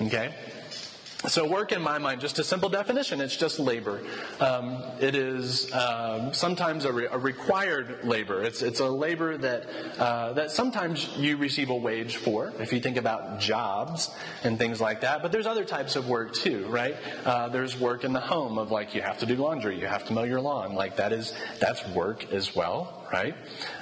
Okay? 0.02 0.34
So, 1.26 1.44
work 1.44 1.72
in 1.72 1.82
my 1.82 1.98
mind, 1.98 2.20
just 2.20 2.38
a 2.38 2.44
simple 2.44 2.68
definition, 2.68 3.20
it's 3.20 3.36
just 3.36 3.58
labor. 3.58 4.00
Um, 4.38 4.80
it 5.00 5.16
is 5.16 5.70
um, 5.72 6.32
sometimes 6.32 6.84
a, 6.84 6.92
re- 6.92 7.08
a, 7.10 7.18
required 7.18 8.04
labor. 8.04 8.44
It's, 8.44 8.62
it's 8.62 8.78
a 8.78 8.88
labor 8.88 9.36
that, 9.36 9.66
uh, 9.98 10.34
that 10.34 10.52
sometimes 10.52 11.16
you 11.16 11.36
receive 11.36 11.70
a 11.70 11.74
wage 11.74 12.18
for, 12.18 12.52
if 12.60 12.72
you 12.72 12.78
think 12.78 12.96
about 12.96 13.40
jobs 13.40 14.10
and 14.44 14.58
things 14.58 14.80
like 14.80 15.00
that. 15.00 15.20
But 15.20 15.32
there's 15.32 15.48
other 15.48 15.64
types 15.64 15.96
of 15.96 16.08
work 16.08 16.34
too, 16.34 16.66
right? 16.68 16.94
Uh, 17.24 17.48
there's 17.48 17.76
work 17.76 18.04
in 18.04 18.12
the 18.12 18.20
home 18.20 18.56
of 18.56 18.70
like 18.70 18.94
you 18.94 19.02
have 19.02 19.18
to 19.18 19.26
do 19.26 19.34
laundry, 19.34 19.78
you 19.80 19.88
have 19.88 20.06
to 20.06 20.12
mow 20.12 20.22
your 20.22 20.40
lawn. 20.40 20.76
Like 20.76 20.98
that 20.98 21.12
is, 21.12 21.34
that's 21.58 21.84
work 21.88 22.32
as 22.32 22.54
well 22.54 22.97
right? 23.12 23.34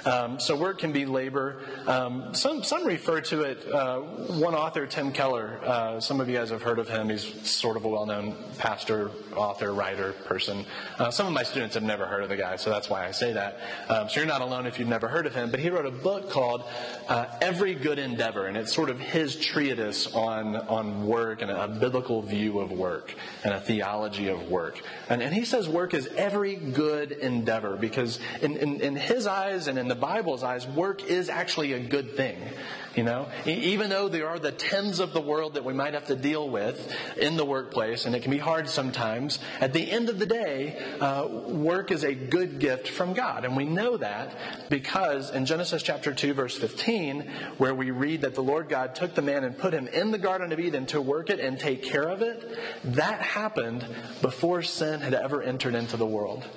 Um, 0.05 0.39
so 0.39 0.55
work 0.55 0.79
can 0.79 0.91
be 0.91 1.05
labor. 1.05 1.61
Um, 1.85 2.33
some 2.33 2.63
some 2.63 2.85
refer 2.85 3.21
to 3.21 3.41
it. 3.41 3.67
Uh, 3.71 3.99
one 3.99 4.55
author, 4.55 4.85
Tim 4.85 5.11
Keller. 5.11 5.59
Uh, 5.63 5.99
some 5.99 6.21
of 6.21 6.29
you 6.29 6.35
guys 6.35 6.49
have 6.49 6.61
heard 6.61 6.79
of 6.79 6.87
him. 6.87 7.09
He's 7.09 7.49
sort 7.49 7.77
of 7.77 7.85
a 7.85 7.89
well-known 7.89 8.35
pastor, 8.57 9.11
author, 9.35 9.73
writer, 9.73 10.13
person. 10.25 10.65
Uh, 10.97 11.11
some 11.11 11.27
of 11.27 11.33
my 11.33 11.43
students 11.43 11.75
have 11.75 11.83
never 11.83 12.05
heard 12.05 12.23
of 12.23 12.29
the 12.29 12.37
guy, 12.37 12.55
so 12.55 12.69
that's 12.69 12.89
why 12.89 13.05
I 13.05 13.11
say 13.11 13.33
that. 13.33 13.59
Um, 13.89 14.09
so 14.09 14.19
you're 14.19 14.27
not 14.27 14.41
alone 14.41 14.65
if 14.65 14.79
you've 14.79 14.87
never 14.87 15.07
heard 15.07 15.25
of 15.25 15.35
him. 15.35 15.51
But 15.51 15.59
he 15.59 15.69
wrote 15.69 15.85
a 15.85 15.91
book 15.91 16.29
called 16.29 16.63
uh, 17.07 17.25
"Every 17.41 17.73
Good 17.75 17.99
Endeavor," 17.99 18.47
and 18.47 18.57
it's 18.57 18.73
sort 18.73 18.89
of 18.89 18.99
his 18.99 19.35
treatise 19.35 20.13
on 20.13 20.55
on 20.55 21.05
work 21.05 21.41
and 21.41 21.51
a 21.51 21.67
biblical 21.67 22.21
view 22.21 22.59
of 22.59 22.71
work 22.71 23.13
and 23.43 23.53
a 23.53 23.59
theology 23.59 24.27
of 24.27 24.49
work. 24.49 24.81
And, 25.09 25.21
and 25.21 25.33
he 25.33 25.45
says 25.45 25.67
work 25.67 25.93
is 25.93 26.07
every 26.15 26.55
good 26.55 27.11
endeavor 27.11 27.77
because 27.77 28.19
in, 28.41 28.57
in, 28.57 28.81
in 28.81 28.95
his 28.95 29.16
his 29.17 29.27
eyes 29.27 29.67
and 29.67 29.77
in 29.77 29.87
the 29.87 29.95
Bible's 29.95 30.43
eyes, 30.43 30.67
work 30.67 31.03
is 31.03 31.27
actually 31.27 31.73
a 31.73 31.79
good 31.79 32.15
thing. 32.15 32.37
You 32.95 33.03
know, 33.03 33.29
even 33.45 33.91
though 33.91 34.09
there 34.09 34.27
are 34.27 34.39
the 34.39 34.51
Tims 34.51 34.99
of 34.99 35.13
the 35.13 35.21
world 35.21 35.53
that 35.53 35.63
we 35.63 35.71
might 35.71 35.93
have 35.93 36.07
to 36.07 36.15
deal 36.15 36.49
with 36.49 36.91
in 37.15 37.37
the 37.37 37.45
workplace, 37.45 38.05
and 38.05 38.15
it 38.15 38.23
can 38.23 38.31
be 38.31 38.39
hard 38.39 38.67
sometimes, 38.67 39.37
at 39.59 39.71
the 39.71 39.91
end 39.91 40.09
of 40.09 40.17
the 40.17 40.25
day, 40.25 40.79
uh, 40.99 41.27
work 41.27 41.91
is 41.91 42.03
a 42.03 42.15
good 42.15 42.57
gift 42.57 42.87
from 42.87 43.13
God. 43.13 43.45
And 43.45 43.55
we 43.55 43.65
know 43.65 43.97
that 43.97 44.69
because 44.69 45.29
in 45.29 45.45
Genesis 45.45 45.83
chapter 45.83 46.11
2, 46.11 46.33
verse 46.33 46.57
15, 46.57 47.29
where 47.59 47.75
we 47.75 47.91
read 47.91 48.21
that 48.21 48.33
the 48.33 48.41
Lord 48.41 48.67
God 48.67 48.95
took 48.95 49.13
the 49.13 49.21
man 49.21 49.43
and 49.43 49.55
put 49.55 49.75
him 49.75 49.87
in 49.87 50.09
the 50.09 50.17
Garden 50.17 50.51
of 50.51 50.59
Eden 50.59 50.87
to 50.87 50.99
work 50.99 51.29
it 51.29 51.39
and 51.39 51.59
take 51.59 51.83
care 51.83 52.09
of 52.09 52.23
it, 52.23 52.57
that 52.83 53.21
happened 53.21 53.85
before 54.23 54.63
sin 54.63 55.01
had 55.01 55.13
ever 55.13 55.43
entered 55.43 55.75
into 55.75 55.97
the 55.97 56.07
world. 56.07 56.47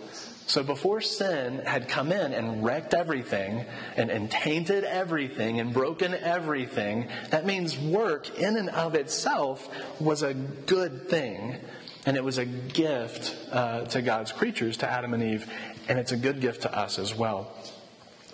So 0.50 0.64
before 0.64 1.00
sin 1.00 1.62
had 1.64 1.88
come 1.88 2.10
in 2.10 2.32
and 2.32 2.64
wrecked 2.64 2.92
everything 2.92 3.64
and, 3.96 4.10
and 4.10 4.28
tainted 4.28 4.82
everything 4.82 5.60
and 5.60 5.72
broken 5.72 6.12
everything, 6.12 7.06
that 7.30 7.46
means 7.46 7.78
work 7.78 8.36
in 8.36 8.56
and 8.56 8.68
of 8.70 8.96
itself 8.96 9.68
was 10.00 10.24
a 10.24 10.34
good 10.34 11.08
thing. 11.08 11.54
And 12.04 12.16
it 12.16 12.24
was 12.24 12.38
a 12.38 12.46
gift 12.46 13.36
uh, 13.52 13.84
to 13.84 14.02
God's 14.02 14.32
creatures, 14.32 14.78
to 14.78 14.90
Adam 14.90 15.14
and 15.14 15.22
Eve, 15.22 15.48
and 15.88 16.00
it's 16.00 16.10
a 16.10 16.16
good 16.16 16.40
gift 16.40 16.62
to 16.62 16.76
us 16.76 16.98
as 16.98 17.14
well. 17.14 17.54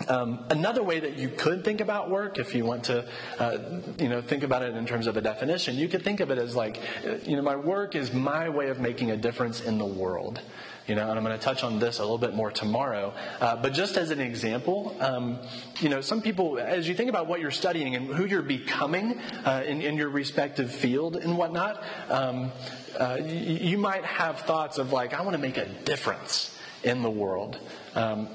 Um, 0.07 0.45
another 0.49 0.81
way 0.81 0.99
that 0.99 1.17
you 1.17 1.29
could 1.29 1.63
think 1.63 1.81
about 1.81 2.09
work, 2.09 2.39
if 2.39 2.55
you 2.55 2.65
want 2.65 2.85
to, 2.85 3.07
uh, 3.37 3.57
you 3.99 4.09
know, 4.09 4.21
think 4.21 4.41
about 4.41 4.63
it 4.63 4.75
in 4.75 4.87
terms 4.87 5.05
of 5.05 5.17
a 5.17 5.21
definition, 5.21 5.75
you 5.75 5.87
could 5.87 6.03
think 6.03 6.19
of 6.19 6.31
it 6.31 6.39
as 6.39 6.55
like, 6.55 6.79
you 7.27 7.35
know, 7.35 7.43
my 7.43 7.55
work 7.55 7.93
is 7.93 8.11
my 8.11 8.49
way 8.49 8.69
of 8.69 8.79
making 8.79 9.11
a 9.11 9.17
difference 9.17 9.61
in 9.61 9.77
the 9.77 9.85
world. 9.85 10.41
You 10.87 10.95
know, 10.95 11.09
and 11.09 11.19
I'm 11.19 11.25
going 11.25 11.37
to 11.37 11.43
touch 11.43 11.63
on 11.63 11.79
this 11.79 11.99
a 11.99 12.01
little 12.01 12.17
bit 12.17 12.33
more 12.33 12.49
tomorrow. 12.49 13.13
Uh, 13.41 13.57
but 13.57 13.73
just 13.73 13.97
as 13.97 14.09
an 14.09 14.21
example, 14.21 14.95
um, 15.01 15.37
you 15.81 15.89
know, 15.89 15.99
some 15.99 16.21
people, 16.21 16.57
as 16.59 16.87
you 16.87 16.95
think 16.95 17.09
about 17.09 17.27
what 17.27 17.41
you're 17.41 17.51
studying 17.51 17.95
and 17.95 18.07
who 18.07 18.25
you're 18.25 18.41
becoming 18.41 19.19
uh, 19.45 19.63
in, 19.65 19.81
in, 19.81 19.97
your 19.97 20.07
respective 20.07 20.71
field 20.71 21.17
and 21.17 21.37
whatnot, 21.37 21.83
um, 22.09 22.51
uh, 22.97 23.17
you, 23.21 23.71
you, 23.71 23.77
might 23.77 24.05
have 24.05 24.39
thoughts 24.41 24.77
of 24.77 24.93
like, 24.93 25.13
I 25.13 25.21
want 25.21 25.33
to 25.33 25.41
make 25.41 25.57
a 25.57 25.65
difference 25.65 26.57
in 26.83 27.01
the 27.01 27.11
world. 27.11 27.59
Um, 27.93 28.29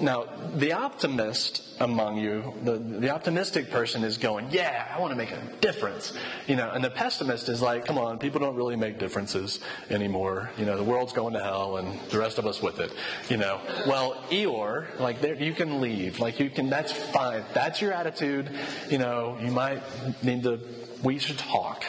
now, 0.00 0.26
the 0.56 0.72
optimist 0.72 1.62
among 1.80 2.18
you, 2.18 2.54
the, 2.62 2.78
the 2.78 3.10
optimistic 3.10 3.70
person 3.70 4.02
is 4.02 4.18
going, 4.18 4.48
yeah, 4.50 4.92
I 4.94 5.00
want 5.00 5.12
to 5.12 5.16
make 5.16 5.30
a 5.30 5.40
difference. 5.60 6.12
You 6.46 6.56
know, 6.56 6.70
and 6.70 6.82
the 6.82 6.90
pessimist 6.90 7.48
is 7.48 7.62
like, 7.62 7.86
come 7.86 7.98
on, 7.98 8.18
people 8.18 8.40
don't 8.40 8.56
really 8.56 8.76
make 8.76 8.98
differences 8.98 9.60
anymore. 9.90 10.50
You 10.58 10.66
know, 10.66 10.76
the 10.76 10.84
world's 10.84 11.12
going 11.12 11.34
to 11.34 11.42
hell 11.42 11.76
and 11.76 12.00
the 12.10 12.18
rest 12.18 12.38
of 12.38 12.46
us 12.46 12.60
with 12.60 12.80
it. 12.80 12.92
You 13.28 13.36
know, 13.36 13.60
well, 13.86 14.14
Eeyore, 14.30 14.98
like, 14.98 15.20
there, 15.20 15.34
you 15.34 15.52
can 15.52 15.80
leave. 15.80 16.18
Like, 16.18 16.40
you 16.40 16.50
can, 16.50 16.70
that's 16.70 16.92
fine. 16.92 17.44
That's 17.52 17.80
your 17.80 17.92
attitude. 17.92 18.50
You 18.90 18.98
know, 18.98 19.38
you 19.40 19.52
might 19.52 19.82
need 20.22 20.42
to, 20.42 20.60
we 21.02 21.18
should 21.18 21.38
talk. 21.38 21.84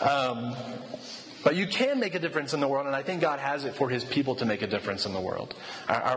Um, 0.00 0.54
but 1.44 1.56
you 1.56 1.66
can 1.66 2.00
make 2.00 2.14
a 2.14 2.18
difference 2.18 2.54
in 2.54 2.60
the 2.60 2.68
world, 2.68 2.86
and 2.86 2.96
I 2.96 3.02
think 3.02 3.20
God 3.20 3.38
has 3.38 3.64
it 3.64 3.74
for 3.74 3.88
His 3.88 4.04
people 4.04 4.34
to 4.36 4.44
make 4.44 4.62
a 4.62 4.66
difference 4.66 5.06
in 5.06 5.12
the 5.12 5.20
world. 5.20 5.54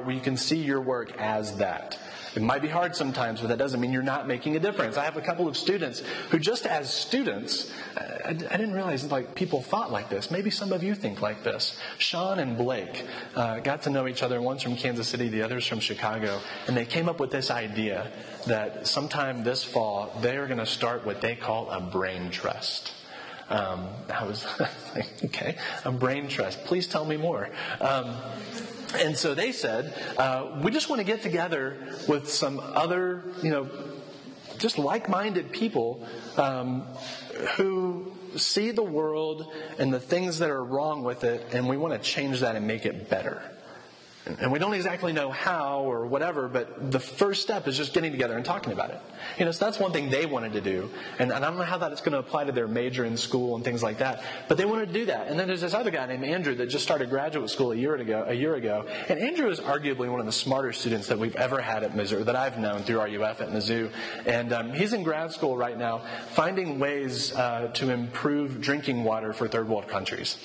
You 0.08 0.20
can 0.20 0.38
see 0.38 0.58
your 0.58 0.82
work 0.82 1.14
as 1.18 1.58
that. 1.58 1.98
It 2.34 2.42
might 2.42 2.62
be 2.62 2.70
hard 2.70 2.96
sometimes, 2.96 3.42
but 3.42 3.48
that 3.48 3.58
doesn't 3.58 3.82
mean 3.82 3.92
you're 3.92 4.04
not 4.04 4.26
making 4.26 4.56
a 4.56 4.60
difference. 4.60 4.96
I 4.96 5.04
have 5.04 5.18
a 5.18 5.22
couple 5.22 5.50
of 5.50 5.58
students 5.58 6.02
who, 6.30 6.40
just 6.40 6.66
as 6.66 6.94
students, 6.94 7.70
I, 7.98 8.30
I 8.30 8.34
didn't 8.34 8.74
realize 8.74 9.10
like 9.12 9.36
people 9.36 9.62
thought 9.62 9.92
like 9.92 10.10
this. 10.10 10.32
Maybe 10.32 10.50
some 10.50 10.72
of 10.72 10.82
you 10.82 10.96
think 10.96 11.22
like 11.22 11.44
this. 11.44 11.78
Sean 11.98 12.40
and 12.40 12.58
Blake 12.58 13.06
uh, 13.36 13.60
got 13.60 13.82
to 13.84 13.90
know 13.90 14.08
each 14.08 14.24
other. 14.24 14.42
One's 14.42 14.64
from 14.64 14.78
Kansas 14.78 15.10
City, 15.10 15.28
the 15.28 15.42
other's 15.42 15.68
from 15.68 15.82
Chicago, 15.82 16.40
and 16.68 16.78
they 16.78 16.86
came 16.86 17.10
up 17.10 17.20
with 17.20 17.32
this 17.32 17.52
idea 17.52 18.12
that 18.48 18.88
sometime 18.88 19.44
this 19.44 19.64
fall 19.64 20.18
they 20.22 20.38
are 20.38 20.48
going 20.48 20.60
to 20.60 20.66
start 20.66 21.06
what 21.06 21.20
they 21.20 21.36
call 21.36 21.70
a 21.70 21.82
brain 21.82 22.30
trust. 22.32 22.94
Um, 23.52 23.90
I 24.10 24.24
was 24.24 24.46
like, 24.96 25.08
okay, 25.26 25.58
a 25.84 25.92
brain 25.92 26.30
trust. 26.30 26.64
Please 26.64 26.88
tell 26.88 27.04
me 27.04 27.18
more. 27.18 27.50
Um, 27.82 28.16
and 28.96 29.18
so 29.18 29.34
they 29.34 29.52
said, 29.52 29.94
uh, 30.18 30.60
we 30.64 30.72
just 30.72 30.90
want 30.90 31.00
to 31.00 31.06
get 31.06 31.22
together 31.22 31.78
with 32.08 32.30
some 32.30 32.60
other, 32.60 33.26
you 33.44 33.50
know, 33.50 33.70
just 34.58 34.78
like 34.78 35.10
minded 35.10 35.52
people 35.52 36.08
um, 36.38 36.84
who 37.58 38.14
see 38.36 38.72
the 38.72 38.84
world 38.84 39.52
and 39.78 39.94
the 39.94 40.00
things 40.00 40.40
that 40.40 40.50
are 40.50 40.64
wrong 40.64 41.04
with 41.04 41.24
it, 41.24 41.46
and 41.52 41.68
we 41.68 41.76
want 41.76 41.94
to 41.94 42.00
change 42.00 42.40
that 42.40 42.56
and 42.56 42.66
make 42.66 42.86
it 42.86 43.10
better. 43.10 43.42
And 44.26 44.52
we 44.52 44.60
don't 44.60 44.74
exactly 44.74 45.14
know 45.14 45.32
how 45.32 45.80
or 45.80 46.06
whatever, 46.06 46.48
but 46.48 46.92
the 46.92 47.00
first 47.00 47.42
step 47.42 47.68
is 47.68 47.76
just 47.76 47.94
getting 47.94 48.12
together 48.12 48.36
and 48.36 48.46
talking 48.46 48.72
about 48.72 48.92
it. 48.92 49.02
You 49.40 49.46
know, 49.46 49.52
so 49.52 49.66
that's 49.66 49.80
one 49.80 49.92
thing 49.92 50.12
they 50.12 50.28
wanted 50.28 50.54
to 50.54 50.62
do. 50.62 50.92
And, 51.18 51.32
and 51.32 51.44
I 51.44 51.48
don't 51.50 51.58
know 51.58 51.64
how 51.64 51.80
that's 51.80 52.02
going 52.02 52.12
to 52.12 52.20
apply 52.20 52.44
to 52.44 52.52
their 52.52 52.68
major 52.68 53.04
in 53.04 53.18
school 53.18 53.56
and 53.56 53.66
things 53.66 53.82
like 53.82 53.98
that. 53.98 54.24
But 54.48 54.58
they 54.58 54.66
wanted 54.66 54.88
to 54.88 54.94
do 54.94 55.06
that. 55.06 55.28
And 55.28 55.40
then 55.40 55.48
there's 55.48 55.62
this 55.62 55.74
other 55.74 55.90
guy 55.90 56.06
named 56.06 56.24
Andrew 56.24 56.54
that 56.56 56.68
just 56.68 56.84
started 56.84 57.10
graduate 57.10 57.50
school 57.50 57.72
a 57.72 57.76
year 57.76 57.96
ago. 57.96 58.24
A 58.28 58.34
year 58.34 58.56
ago. 58.56 58.86
And 59.10 59.20
Andrew 59.20 59.50
is 59.50 59.60
arguably 59.60 60.10
one 60.10 60.20
of 60.20 60.28
the 60.28 60.32
smarter 60.32 60.72
students 60.72 61.08
that 61.08 61.18
we've 61.18 61.36
ever 61.36 61.60
had 61.60 61.84
at 61.84 61.94
Mizzou, 61.94 62.24
that 62.26 62.36
I've 62.36 62.60
known 62.60 62.84
through 62.84 63.02
RUF 63.02 63.42
at 63.42 63.50
Mizzou. 63.50 63.92
And 64.28 64.54
um, 64.54 64.72
he's 64.72 64.94
in 64.94 65.02
grad 65.02 65.32
school 65.32 65.58
right 65.58 65.78
now, 65.78 66.04
finding 66.34 66.78
ways 66.78 67.34
uh, 67.34 67.72
to 67.74 67.90
improve 67.90 68.62
drinking 68.62 69.04
water 69.04 69.34
for 69.34 69.48
third 69.48 69.68
world 69.68 69.88
countries. 69.88 70.38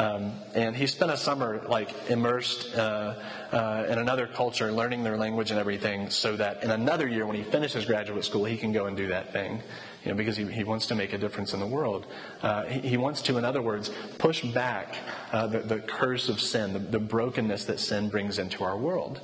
Um, 0.00 0.32
and 0.54 0.74
he 0.74 0.86
spent 0.86 1.10
a 1.10 1.16
summer 1.18 1.62
like 1.68 1.94
immersed 2.08 2.74
uh, 2.74 3.16
uh, 3.52 3.84
in 3.86 3.98
another 3.98 4.26
culture, 4.26 4.72
learning 4.72 5.04
their 5.04 5.18
language 5.18 5.50
and 5.50 5.60
everything, 5.60 6.08
so 6.08 6.36
that 6.36 6.64
in 6.64 6.70
another 6.70 7.06
year, 7.06 7.26
when 7.26 7.36
he 7.36 7.42
finishes 7.42 7.84
graduate 7.84 8.24
school, 8.24 8.46
he 8.46 8.56
can 8.56 8.72
go 8.72 8.86
and 8.86 8.96
do 8.96 9.08
that 9.08 9.30
thing. 9.30 9.60
You 10.02 10.12
know, 10.12 10.16
because 10.16 10.38
he, 10.38 10.46
he 10.46 10.64
wants 10.64 10.86
to 10.86 10.94
make 10.94 11.12
a 11.12 11.18
difference 11.18 11.52
in 11.52 11.60
the 11.60 11.66
world. 11.66 12.06
Uh, 12.40 12.64
he, 12.64 12.80
he, 12.80 12.96
wants 12.96 13.20
to, 13.22 13.36
in 13.36 13.44
other 13.44 13.60
words, 13.60 13.90
push 14.16 14.42
back 14.42 14.96
uh, 15.32 15.46
the, 15.48 15.58
the, 15.58 15.80
curse 15.80 16.30
of 16.30 16.40
sin, 16.40 16.72
the, 16.72 16.78
the, 16.78 16.98
brokenness 16.98 17.66
that 17.66 17.78
sin 17.78 18.08
brings 18.08 18.38
into 18.38 18.64
our 18.64 18.78
world. 18.78 19.20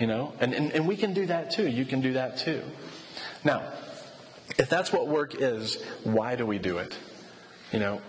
You 0.00 0.08
know, 0.08 0.32
and, 0.40 0.52
and, 0.52 0.72
and 0.72 0.88
we 0.88 0.96
can 0.96 1.14
do 1.14 1.26
that 1.26 1.52
too. 1.52 1.68
You 1.68 1.84
can 1.84 2.00
do 2.00 2.14
that 2.14 2.38
too. 2.38 2.64
Now, 3.44 3.62
if 4.58 4.68
that's 4.68 4.92
what 4.92 5.06
work 5.06 5.40
is, 5.40 5.80
why 6.02 6.34
do 6.34 6.44
we 6.44 6.58
do 6.58 6.78
it? 6.78 6.98
You 7.72 7.78
know, 7.78 8.00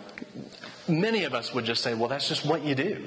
many 0.88 1.24
of 1.24 1.34
us 1.34 1.54
would 1.54 1.66
just 1.66 1.84
say, 1.84 1.94
well, 1.94 2.10
that's 2.10 2.28
just 2.28 2.46
what 2.46 2.64
you 2.64 2.76
do. 2.76 3.06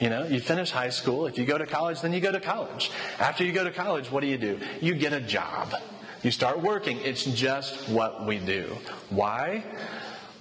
You 0.00 0.10
know, 0.10 0.24
you 0.24 0.40
finish 0.40 0.70
high 0.70 0.90
school. 0.90 1.26
If 1.26 1.38
you 1.38 1.44
go 1.44 1.58
to 1.58 1.66
college, 1.66 2.00
then 2.00 2.12
you 2.12 2.20
go 2.20 2.30
to 2.30 2.40
college. 2.40 2.90
After 3.18 3.44
you 3.44 3.52
go 3.52 3.64
to 3.64 3.72
college, 3.72 4.10
what 4.10 4.20
do 4.20 4.28
you 4.28 4.38
do? 4.38 4.60
You 4.80 4.94
get 4.94 5.12
a 5.12 5.20
job. 5.20 5.74
You 6.22 6.30
start 6.30 6.60
working. 6.60 6.98
It's 7.00 7.24
just 7.24 7.88
what 7.88 8.26
we 8.26 8.38
do. 8.38 8.76
Why? 9.10 9.64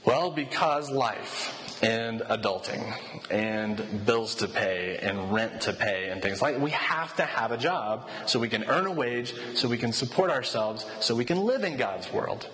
Well, 0.06 0.32
because 0.32 0.92
life 0.92 1.84
and 1.84 2.22
adulting 2.22 2.94
and 3.30 4.06
bills 4.06 4.36
to 4.36 4.48
pay 4.48 4.98
and 4.98 5.32
rent 5.32 5.62
to 5.62 5.74
pay 5.74 6.10
and 6.10 6.22
things 6.22 6.42
like 6.42 6.56
that. 6.56 6.62
We 6.62 6.72
have 6.72 7.16
to 7.18 7.24
have 7.24 7.52
a 7.52 7.58
job 7.58 8.10
so 8.26 8.40
we 8.40 8.50
can 8.50 8.64
earn 8.66 8.88
a 8.88 8.92
wage, 8.92 9.36
so 9.56 9.68
we 9.68 9.78
can 9.78 9.92
support 9.92 10.32
ourselves, 10.32 10.86
so 11.00 11.16
we 11.16 11.26
can 11.26 11.44
live 11.44 11.64
in 11.64 11.78
God's 11.78 12.12
world. 12.12 12.48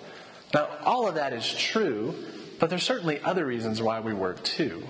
Now, 0.52 0.68
all 0.84 1.08
of 1.08 1.14
that 1.14 1.32
is 1.32 1.52
true, 1.52 2.14
but 2.58 2.70
there's 2.70 2.82
certainly 2.82 3.20
other 3.20 3.46
reasons 3.46 3.82
why 3.82 4.00
we 4.00 4.12
work 4.12 4.42
too. 4.42 4.82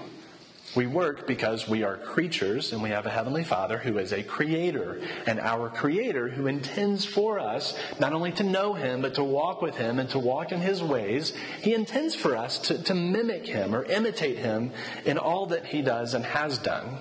We 0.74 0.86
work 0.88 1.28
because 1.28 1.68
we 1.68 1.84
are 1.84 1.96
creatures 1.96 2.72
and 2.72 2.82
we 2.82 2.90
have 2.90 3.06
a 3.06 3.10
Heavenly 3.10 3.44
Father 3.44 3.78
who 3.78 3.98
is 3.98 4.12
a 4.12 4.24
creator. 4.24 5.00
And 5.26 5.38
our 5.38 5.68
creator 5.68 6.28
who 6.28 6.48
intends 6.48 7.04
for 7.04 7.38
us 7.38 7.78
not 8.00 8.12
only 8.12 8.32
to 8.32 8.42
know 8.42 8.74
Him, 8.74 9.00
but 9.00 9.14
to 9.14 9.24
walk 9.24 9.62
with 9.62 9.76
Him 9.76 10.00
and 10.00 10.10
to 10.10 10.18
walk 10.18 10.50
in 10.50 10.60
His 10.60 10.82
ways. 10.82 11.32
He 11.60 11.74
intends 11.74 12.16
for 12.16 12.36
us 12.36 12.58
to, 12.60 12.82
to 12.84 12.94
mimic 12.94 13.46
Him 13.46 13.74
or 13.74 13.84
imitate 13.84 14.38
Him 14.38 14.72
in 15.04 15.16
all 15.16 15.46
that 15.46 15.66
He 15.66 15.80
does 15.80 16.14
and 16.14 16.24
has 16.24 16.58
done. 16.58 16.98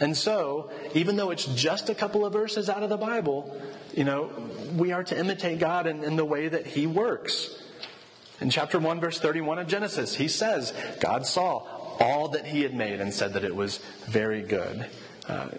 And 0.00 0.16
so, 0.16 0.70
even 0.94 1.16
though 1.16 1.30
it's 1.30 1.46
just 1.46 1.90
a 1.90 1.94
couple 1.94 2.24
of 2.24 2.32
verses 2.32 2.70
out 2.70 2.82
of 2.82 2.88
the 2.88 2.96
Bible, 2.96 3.60
you 3.94 4.04
know, 4.04 4.30
we 4.74 4.92
are 4.92 5.04
to 5.04 5.18
imitate 5.18 5.58
God 5.58 5.86
in, 5.86 6.02
in 6.02 6.16
the 6.16 6.24
way 6.24 6.48
that 6.48 6.66
He 6.66 6.86
works. 6.86 7.62
In 8.42 8.50
chapter 8.50 8.80
1, 8.80 8.98
verse 8.98 9.20
31 9.20 9.60
of 9.60 9.68
Genesis, 9.68 10.16
he 10.16 10.26
says, 10.26 10.74
God 10.98 11.24
saw 11.24 11.62
all 12.00 12.26
that 12.30 12.44
he 12.44 12.62
had 12.62 12.74
made 12.74 13.00
and 13.00 13.14
said 13.14 13.34
that 13.34 13.44
it 13.44 13.54
was 13.54 13.78
very 14.06 14.42
good. 14.42 14.90
Uh, 15.28 15.50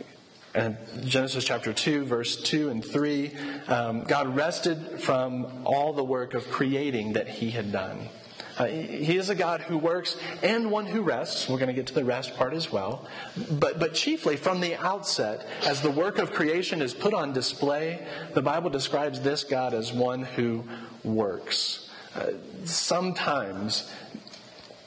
and 0.54 0.76
Genesis 1.06 1.46
chapter 1.46 1.72
2, 1.72 2.04
verse 2.04 2.36
2 2.36 2.68
and 2.68 2.84
3, 2.84 3.32
um, 3.70 4.04
God 4.04 4.36
rested 4.36 5.00
from 5.00 5.48
all 5.64 5.94
the 5.94 6.04
work 6.04 6.34
of 6.34 6.52
creating 6.52 7.14
that 7.14 7.30
he 7.30 7.52
had 7.52 7.72
done. 7.72 8.10
Uh, 8.58 8.66
he 8.66 9.18
is 9.18 9.30
a 9.30 9.36
God 9.36 9.62
who 9.62 9.78
works 9.78 10.18
and 10.44 10.70
one 10.70 10.86
who 10.86 11.04
rests. 11.04 11.48
We're 11.48 11.60
going 11.60 11.68
to 11.68 11.74
get 11.74 11.88
to 11.88 11.94
the 11.94 12.04
rest 12.04 12.36
part 12.36 12.54
as 12.54 12.70
well. 12.70 13.08
But, 13.50 13.80
but 13.80 13.94
chiefly 13.94 14.36
from 14.36 14.60
the 14.60 14.76
outset, 14.76 15.48
as 15.66 15.82
the 15.82 15.90
work 15.90 16.18
of 16.18 16.34
creation 16.34 16.82
is 16.82 16.94
put 16.94 17.14
on 17.14 17.32
display, 17.32 18.06
the 18.34 18.42
Bible 18.42 18.70
describes 18.70 19.22
this 19.22 19.46
God 19.46 19.74
as 19.74 19.94
one 19.94 20.24
who 20.24 20.66
works. 21.06 21.83
Sometimes 22.66 23.90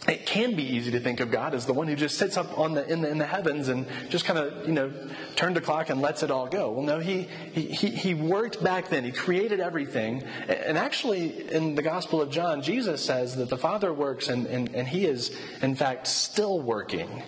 it 0.09 0.25
can 0.25 0.55
be 0.55 0.63
easy 0.63 0.93
to 0.93 1.01
think 1.01 1.21
of 1.21 1.31
God 1.31 1.55
as 1.55 1.67
the 1.67 1.73
one 1.73 1.89
who 1.89 1.97
just 1.97 2.17
sits 2.17 2.37
up 2.37 2.59
on 2.59 2.75
the, 2.75 2.87
in, 2.87 3.01
the, 3.03 3.11
in 3.11 3.19
the 3.19 3.27
heavens 3.27 3.69
and 3.69 3.87
just 4.09 4.25
kind 4.25 4.39
of, 4.39 4.67
you 4.67 4.73
know, 4.73 4.93
turned 5.35 5.57
the 5.57 5.61
clock 5.61 5.91
and 5.91 6.01
lets 6.01 6.23
it 6.23 6.31
all 6.31 6.47
go. 6.47 6.71
Well, 6.71 6.87
no, 6.87 6.99
he, 7.01 7.23
he, 7.23 7.91
he 7.91 8.15
worked 8.15 8.63
back 8.63 8.89
then. 8.89 9.03
He 9.05 9.11
created 9.11 9.59
everything. 9.59 10.23
And 10.49 10.79
actually, 10.79 11.51
in 11.53 11.75
the 11.75 11.83
Gospel 11.83 12.21
of 12.21 12.31
John, 12.31 12.63
Jesus 12.63 13.05
says 13.05 13.37
that 13.37 13.49
the 13.49 13.59
Father 13.59 13.93
works 13.93 14.29
and, 14.29 14.47
and, 14.47 14.75
and 14.75 14.87
he 14.87 15.07
is, 15.07 15.37
in 15.61 15.75
fact, 15.75 16.07
still 16.07 16.61
working. 16.61 17.23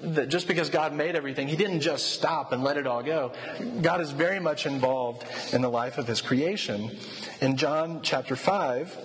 That 0.00 0.28
just 0.28 0.46
because 0.46 0.68
God 0.68 0.92
made 0.92 1.16
everything, 1.16 1.48
He 1.48 1.56
didn't 1.56 1.80
just 1.80 2.10
stop 2.10 2.52
and 2.52 2.62
let 2.62 2.76
it 2.76 2.86
all 2.86 3.02
go. 3.02 3.32
God 3.80 4.00
is 4.00 4.10
very 4.10 4.40
much 4.40 4.66
involved 4.66 5.24
in 5.52 5.62
the 5.62 5.70
life 5.70 5.98
of 5.98 6.06
His 6.06 6.20
creation. 6.20 6.96
In 7.40 7.56
John 7.56 8.00
chapter 8.02 8.36
5, 8.36 8.96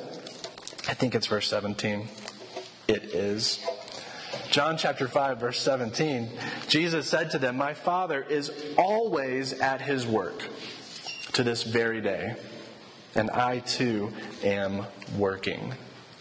I 0.90 0.94
think 0.94 1.16
it's 1.16 1.28
verse 1.28 1.48
17 1.48 2.08
it 2.92 3.16
is. 3.16 3.60
John 4.50 4.78
chapter 4.78 5.08
5, 5.08 5.40
verse 5.40 5.60
17, 5.62 6.30
Jesus 6.68 7.08
said 7.08 7.32
to 7.32 7.40
them, 7.40 7.56
My 7.56 7.74
Father 7.74 8.22
is 8.22 8.52
always 8.78 9.54
at 9.54 9.82
his 9.82 10.06
work 10.06 10.44
to 11.34 11.44
this 11.44 11.64
very 11.64 12.02
day, 12.02 12.36
and 13.16 13.30
I 13.32 13.60
too 13.60 14.12
am 14.44 14.86
working. 15.18 15.74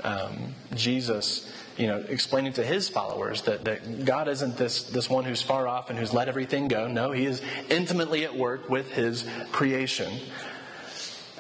Um, 0.05 0.55
Jesus, 0.75 1.53
you 1.81 1.87
know, 1.87 2.05
explaining 2.11 2.53
to 2.53 2.63
his 2.63 2.91
followers 2.91 3.41
that, 3.43 3.65
that 3.65 4.05
God 4.05 4.29
isn't 4.29 4.59
this, 4.59 4.83
this 4.83 5.09
one 5.09 5.25
who's 5.25 5.41
far 5.41 5.67
off 5.67 5.89
and 5.89 5.99
who's 5.99 6.13
let 6.13 6.29
everything 6.29 6.69
go. 6.69 6.87
No, 6.87 7.11
he 7.11 7.25
is 7.25 7.41
intimately 7.71 8.25
at 8.25 8.37
work 8.37 8.69
with 8.69 8.93
his 8.93 9.25
creation. 9.51 10.13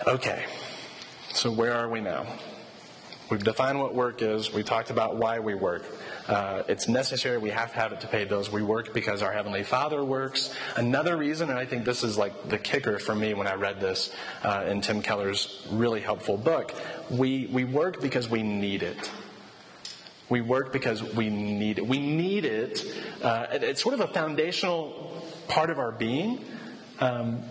Okay, 0.06 0.46
so 1.34 1.50
where 1.50 1.74
are 1.74 1.90
we 1.90 2.00
now? 2.00 2.26
We've 3.30 3.44
defined 3.44 3.80
what 3.80 3.94
work 3.94 4.22
is. 4.22 4.50
We 4.50 4.62
talked 4.62 4.88
about 4.88 5.16
why 5.16 5.40
we 5.40 5.54
work. 5.54 5.84
Uh, 6.26 6.62
it's 6.68 6.88
necessary. 6.88 7.36
We 7.36 7.50
have 7.50 7.72
to 7.72 7.78
have 7.78 7.92
it 7.92 8.00
to 8.00 8.06
pay 8.06 8.24
bills. 8.24 8.50
We 8.50 8.62
work 8.62 8.94
because 8.94 9.22
our 9.22 9.32
Heavenly 9.32 9.62
Father 9.62 10.02
works. 10.02 10.54
Another 10.74 11.18
reason, 11.18 11.50
and 11.50 11.58
I 11.58 11.66
think 11.66 11.84
this 11.84 12.02
is 12.02 12.16
like 12.16 12.48
the 12.48 12.58
kicker 12.58 12.98
for 12.98 13.14
me 13.14 13.34
when 13.34 13.46
I 13.46 13.56
read 13.56 13.78
this 13.78 14.10
uh, 14.42 14.64
in 14.66 14.80
Tim 14.80 15.02
Keller's 15.02 15.66
really 15.70 16.00
helpful 16.00 16.38
book, 16.38 16.72
we, 17.10 17.46
we 17.52 17.64
work 17.64 18.00
because 18.00 18.30
we 18.30 18.42
need 18.42 18.82
it. 18.82 19.10
We 20.30 20.40
work 20.40 20.72
because 20.72 21.02
we 21.02 21.28
need 21.28 21.78
it. 21.78 21.86
We 21.86 21.98
need 21.98 22.44
it. 22.44 22.86
Uh, 23.20 23.46
it's 23.50 23.82
sort 23.82 23.94
of 23.94 24.00
a 24.00 24.06
foundational 24.06 25.12
part 25.48 25.70
of 25.70 25.78
our 25.78 25.92
being. 25.92 26.44
Um, 27.00 27.42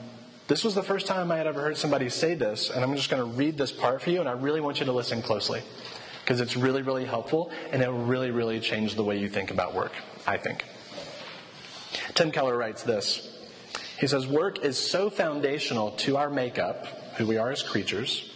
this 0.47 0.63
was 0.63 0.73
the 0.73 0.81
first 0.81 1.05
time 1.05 1.31
I 1.31 1.37
had 1.37 1.45
ever 1.45 1.61
heard 1.61 1.77
somebody 1.77 2.09
say 2.09 2.33
this, 2.33 2.71
and 2.71 2.83
I'm 2.83 2.95
just 2.95 3.09
going 3.09 3.21
to 3.21 3.37
read 3.37 3.57
this 3.57 3.71
part 3.71 4.01
for 4.01 4.09
you, 4.09 4.19
and 4.19 4.27
I 4.27 4.31
really 4.31 4.61
want 4.61 4.79
you 4.79 4.85
to 4.87 4.93
listen 4.93 5.21
closely 5.21 5.61
because 6.23 6.41
it's 6.41 6.55
really, 6.55 6.81
really 6.81 7.05
helpful, 7.05 7.51
and 7.71 7.81
it 7.81 7.91
will 7.91 8.05
really, 8.05 8.31
really 8.31 8.59
change 8.59 8.95
the 8.95 9.03
way 9.03 9.19
you 9.19 9.27
think 9.29 9.51
about 9.51 9.75
work, 9.75 9.91
I 10.25 10.37
think. 10.37 10.63
Tim 12.15 12.31
Keller 12.31 12.57
writes 12.57 12.83
this 12.83 13.29
He 13.99 14.07
says, 14.07 14.25
Work 14.25 14.63
is 14.63 14.77
so 14.77 15.09
foundational 15.09 15.91
to 15.97 16.17
our 16.17 16.29
makeup, 16.29 16.85
who 17.17 17.27
we 17.27 17.37
are 17.37 17.51
as 17.51 17.61
creatures, 17.61 18.31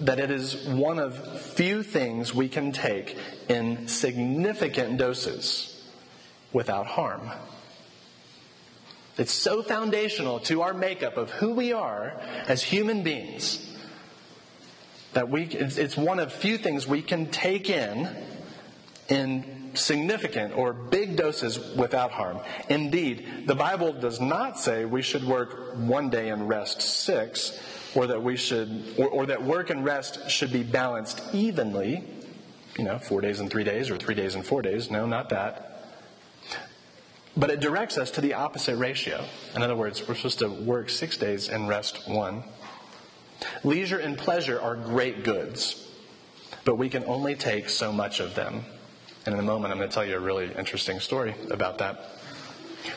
that 0.00 0.20
it 0.20 0.30
is 0.30 0.66
one 0.66 0.98
of 0.98 1.40
few 1.40 1.82
things 1.82 2.34
we 2.34 2.48
can 2.48 2.72
take 2.72 3.16
in 3.48 3.88
significant 3.88 4.98
doses 4.98 5.82
without 6.52 6.86
harm. 6.86 7.30
It's 9.16 9.32
so 9.32 9.62
foundational 9.62 10.38
to 10.40 10.62
our 10.62 10.72
makeup 10.72 11.16
of 11.16 11.30
who 11.30 11.52
we 11.52 11.72
are 11.72 12.14
as 12.46 12.62
human 12.62 13.02
beings 13.02 13.64
that 15.14 15.28
we, 15.28 15.44
it's 15.44 15.96
one 15.96 16.20
of 16.20 16.32
few 16.32 16.58
things 16.58 16.86
we 16.86 17.02
can 17.02 17.26
take 17.26 17.68
in 17.68 18.08
in 19.08 19.70
significant 19.74 20.56
or 20.56 20.72
big 20.72 21.16
doses 21.16 21.58
without 21.74 22.10
harm. 22.10 22.38
Indeed, 22.68 23.46
the 23.46 23.54
Bible 23.54 23.92
does 23.92 24.20
not 24.20 24.58
say 24.58 24.84
we 24.84 25.02
should 25.02 25.24
work 25.24 25.76
one 25.76 26.10
day 26.10 26.28
and 26.28 26.48
rest 26.48 26.82
six, 26.82 27.58
or 27.94 28.06
that 28.06 28.22
we 28.22 28.36
should, 28.36 28.94
or, 28.98 29.08
or 29.08 29.26
that 29.26 29.42
work 29.42 29.70
and 29.70 29.84
rest 29.84 30.30
should 30.30 30.52
be 30.52 30.62
balanced 30.62 31.22
evenly. 31.32 32.04
You 32.76 32.84
know, 32.84 32.98
four 32.98 33.20
days 33.20 33.40
and 33.40 33.50
three 33.50 33.64
days, 33.64 33.90
or 33.90 33.96
three 33.96 34.14
days 34.14 34.34
and 34.34 34.46
four 34.46 34.62
days. 34.62 34.90
No, 34.90 35.06
not 35.06 35.30
that. 35.30 35.64
But 37.36 37.50
it 37.50 37.60
directs 37.60 37.98
us 37.98 38.10
to 38.12 38.20
the 38.20 38.34
opposite 38.34 38.76
ratio. 38.76 39.24
In 39.54 39.62
other 39.62 39.76
words, 39.76 40.06
we're 40.06 40.14
supposed 40.14 40.40
to 40.40 40.48
work 40.48 40.90
six 40.90 41.16
days 41.16 41.48
and 41.48 41.68
rest 41.68 42.08
one. 42.08 42.42
Leisure 43.62 43.98
and 43.98 44.18
pleasure 44.18 44.60
are 44.60 44.74
great 44.74 45.22
goods, 45.24 45.88
but 46.64 46.76
we 46.76 46.88
can 46.88 47.04
only 47.04 47.34
take 47.36 47.68
so 47.68 47.92
much 47.92 48.20
of 48.20 48.34
them. 48.34 48.64
And 49.24 49.34
in 49.34 49.40
a 49.40 49.44
moment, 49.44 49.72
I'm 49.72 49.78
going 49.78 49.88
to 49.88 49.94
tell 49.94 50.04
you 50.04 50.16
a 50.16 50.20
really 50.20 50.52
interesting 50.54 51.00
story 51.00 51.34
about 51.50 51.78
that. 51.78 52.17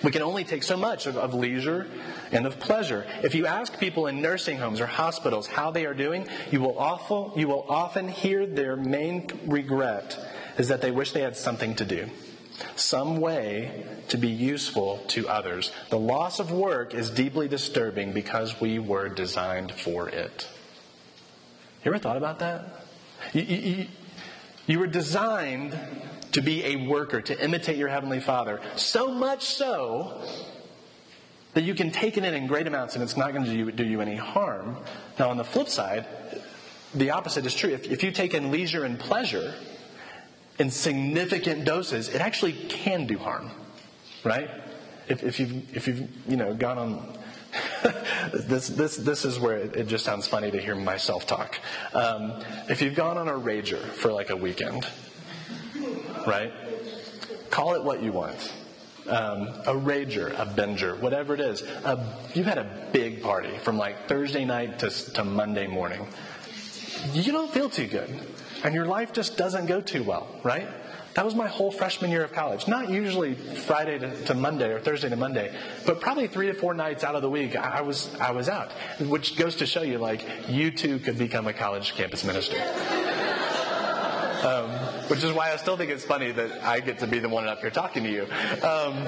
We 0.04 0.12
can 0.12 0.22
only 0.22 0.44
take 0.44 0.64
so 0.64 0.78
much 0.78 1.06
of, 1.06 1.18
of, 1.18 1.34
leisure 1.34 1.88
and 2.32 2.46
of 2.46 2.60
pleasure. 2.60 3.06
If 3.24 3.36
you 3.36 3.46
ask 3.46 3.80
people 3.80 4.08
in 4.08 4.22
nursing 4.22 4.58
homes 4.58 4.80
or 4.80 4.86
hospitals 4.86 5.48
how 5.48 5.72
they 5.72 5.86
are 5.86 5.94
doing, 5.94 6.28
you 6.52 6.62
will, 6.62 6.78
awful, 6.78 7.34
you 7.36 7.48
will 7.48 7.66
often 7.68 8.08
hear 8.08 8.46
their 8.46 8.76
main 8.76 9.28
regret 9.46 10.18
is 10.58 10.68
that 10.68 10.82
they 10.82 10.92
wish 10.92 11.12
they 11.12 11.22
had 11.22 11.36
something 11.36 11.76
to 11.76 11.86
do 11.86 12.10
some 12.76 13.18
way 13.18 13.86
to 14.10 14.18
be 14.18 14.30
useful 14.30 15.00
to 15.08 15.28
others. 15.28 15.72
The 15.90 16.00
loss 16.00 16.40
of 16.40 16.52
work 16.52 16.94
is 16.94 17.10
deeply 17.10 17.48
disturbing 17.48 18.14
because 18.14 18.60
we 18.60 18.80
were 18.80 19.10
designed 19.10 19.72
for 19.72 20.10
it. 20.10 20.48
You 21.84 21.92
ever 21.92 22.00
thought 22.00 22.18
about 22.18 22.40
that? 22.40 22.86
You, 23.34 23.42
you, 23.42 23.88
you 24.68 24.80
were 24.80 24.88
designed 24.88 25.78
to 26.34 26.42
be 26.42 26.64
a 26.66 26.88
worker, 26.88 27.22
to 27.22 27.44
imitate 27.44 27.78
your 27.78 27.90
Heavenly 27.90 28.20
Father. 28.20 28.62
So 28.76 29.12
much 29.12 29.46
so 29.46 30.22
that 31.54 31.64
you 31.64 31.76
can 31.76 31.92
take 31.92 32.18
it 32.18 32.24
in 32.24 32.34
in 32.34 32.48
great 32.48 32.68
amounts 32.68 32.96
and 32.96 33.04
it's 33.04 33.18
not 33.18 33.34
going 33.34 33.46
to 33.46 33.72
do 33.72 33.84
you 33.84 34.02
any 34.02 34.16
harm. 34.16 34.78
Now, 35.20 35.30
on 35.30 35.38
the 35.38 35.44
flip 35.44 35.68
side, 35.68 36.06
the 36.94 37.12
opposite 37.12 37.46
is 37.46 37.54
true. 37.54 37.70
If, 37.70 37.90
if 37.92 38.04
you 38.04 38.12
take 38.12 38.34
in 38.34 38.52
leisure 38.52 38.86
and 38.86 39.00
pleasure, 39.00 39.54
in 40.60 40.70
significant 40.70 41.66
doses, 41.66 42.10
it 42.10 42.22
actually 42.22 42.54
can 42.54 43.08
do 43.08 43.18
harm, 43.18 43.50
right? 44.24 44.50
If, 45.08 45.24
if 45.24 45.40
you've, 45.40 45.76
if 45.76 45.88
you've, 45.88 46.08
you 46.28 46.38
know, 46.38 46.54
gone 46.54 46.78
on, 46.78 47.18
this, 48.34 48.68
this, 48.68 48.96
this 48.98 49.26
is 49.26 49.40
where 49.40 49.58
it, 49.58 49.88
just 49.88 50.06
sounds 50.06 50.28
funny 50.28 50.52
to 50.52 50.62
hear 50.62 50.76
myself 50.76 51.26
talk. 51.26 51.60
Um, 51.94 52.42
if 52.70 52.82
you've 52.82 52.96
gone 52.96 53.18
on 53.18 53.28
a 53.28 53.34
rager 53.34 53.80
for 53.80 54.12
like 54.12 54.30
a 54.30 54.36
weekend, 54.36 54.88
right? 56.28 56.54
Call 57.50 57.76
it 57.76 57.84
what 57.84 58.02
you 58.02 58.12
want. 58.12 58.52
um, 59.08 59.48
a 59.66 59.74
rager, 59.74 60.30
a 60.40 60.46
binger, 60.46 61.00
whatever 61.00 61.34
it 61.34 61.40
is. 61.40 61.62
A, 61.62 62.16
you've 62.34 62.46
had 62.46 62.58
a 62.58 62.90
big 62.92 63.22
party 63.22 63.58
from 63.60 63.78
like 63.78 64.08
Thursday 64.08 64.46
night 64.46 64.80
to, 64.80 64.90
to 65.14 65.24
Monday 65.24 65.68
morning. 65.68 66.08
You 67.14 67.32
don't 67.32 67.52
feel 67.52 67.70
too 67.70 67.88
good. 67.88 68.10
And 68.64 68.76
your 68.76 68.86
life 68.86 69.12
just 69.12 69.38
doesn't 69.38 69.66
go 69.66 69.82
too 69.82 70.04
well, 70.04 70.28
right? 70.44 70.68
That 71.16 71.26
was 71.26 71.36
my 71.36 71.48
whole 71.48 71.72
freshman 71.72 72.10
year 72.12 72.24
of 72.24 72.32
college. 72.32 72.68
Not 72.68 72.90
usually 72.90 73.34
Friday 73.34 73.98
to, 74.00 74.26
to, 74.26 74.34
Monday 74.34 74.72
or 74.72 74.80
Thursday 74.80 75.10
to 75.10 75.18
Monday, 75.18 75.54
but 75.86 76.00
probably 76.00 76.28
three 76.28 76.48
to 76.48 76.54
four 76.54 76.74
nights 76.74 77.04
out 77.04 77.16
of 77.16 77.22
the 77.22 77.30
week, 77.30 77.56
I 77.56 77.82
was 77.82 78.14
I 78.16 78.32
was 78.32 78.48
out. 78.48 78.72
Which 79.00 79.36
goes 79.36 79.58
to 79.58 79.66
show 79.66 79.82
you, 79.82 79.98
like, 79.98 80.24
you 80.48 80.72
too 80.72 81.00
could 81.00 81.18
become 81.18 81.48
a 81.48 81.54
college 81.54 81.96
campus 81.96 82.24
minister. 82.24 82.56
Um, 84.44 84.70
which 85.08 85.24
is 85.24 85.34
why 85.34 85.52
I 85.52 85.58
still 85.58 85.78
think 85.78 85.92
it's 85.92 86.04
funny 86.04 86.32
that 86.32 86.64
I 86.64 86.80
get 86.80 87.00
to 87.00 87.08
be 87.08 87.20
the 87.20 87.30
one 87.30 87.48
up 87.48 87.60
here 87.60 87.70
talking 87.70 88.04
to 88.04 88.10
you. 88.10 88.24
Um, 88.66 89.08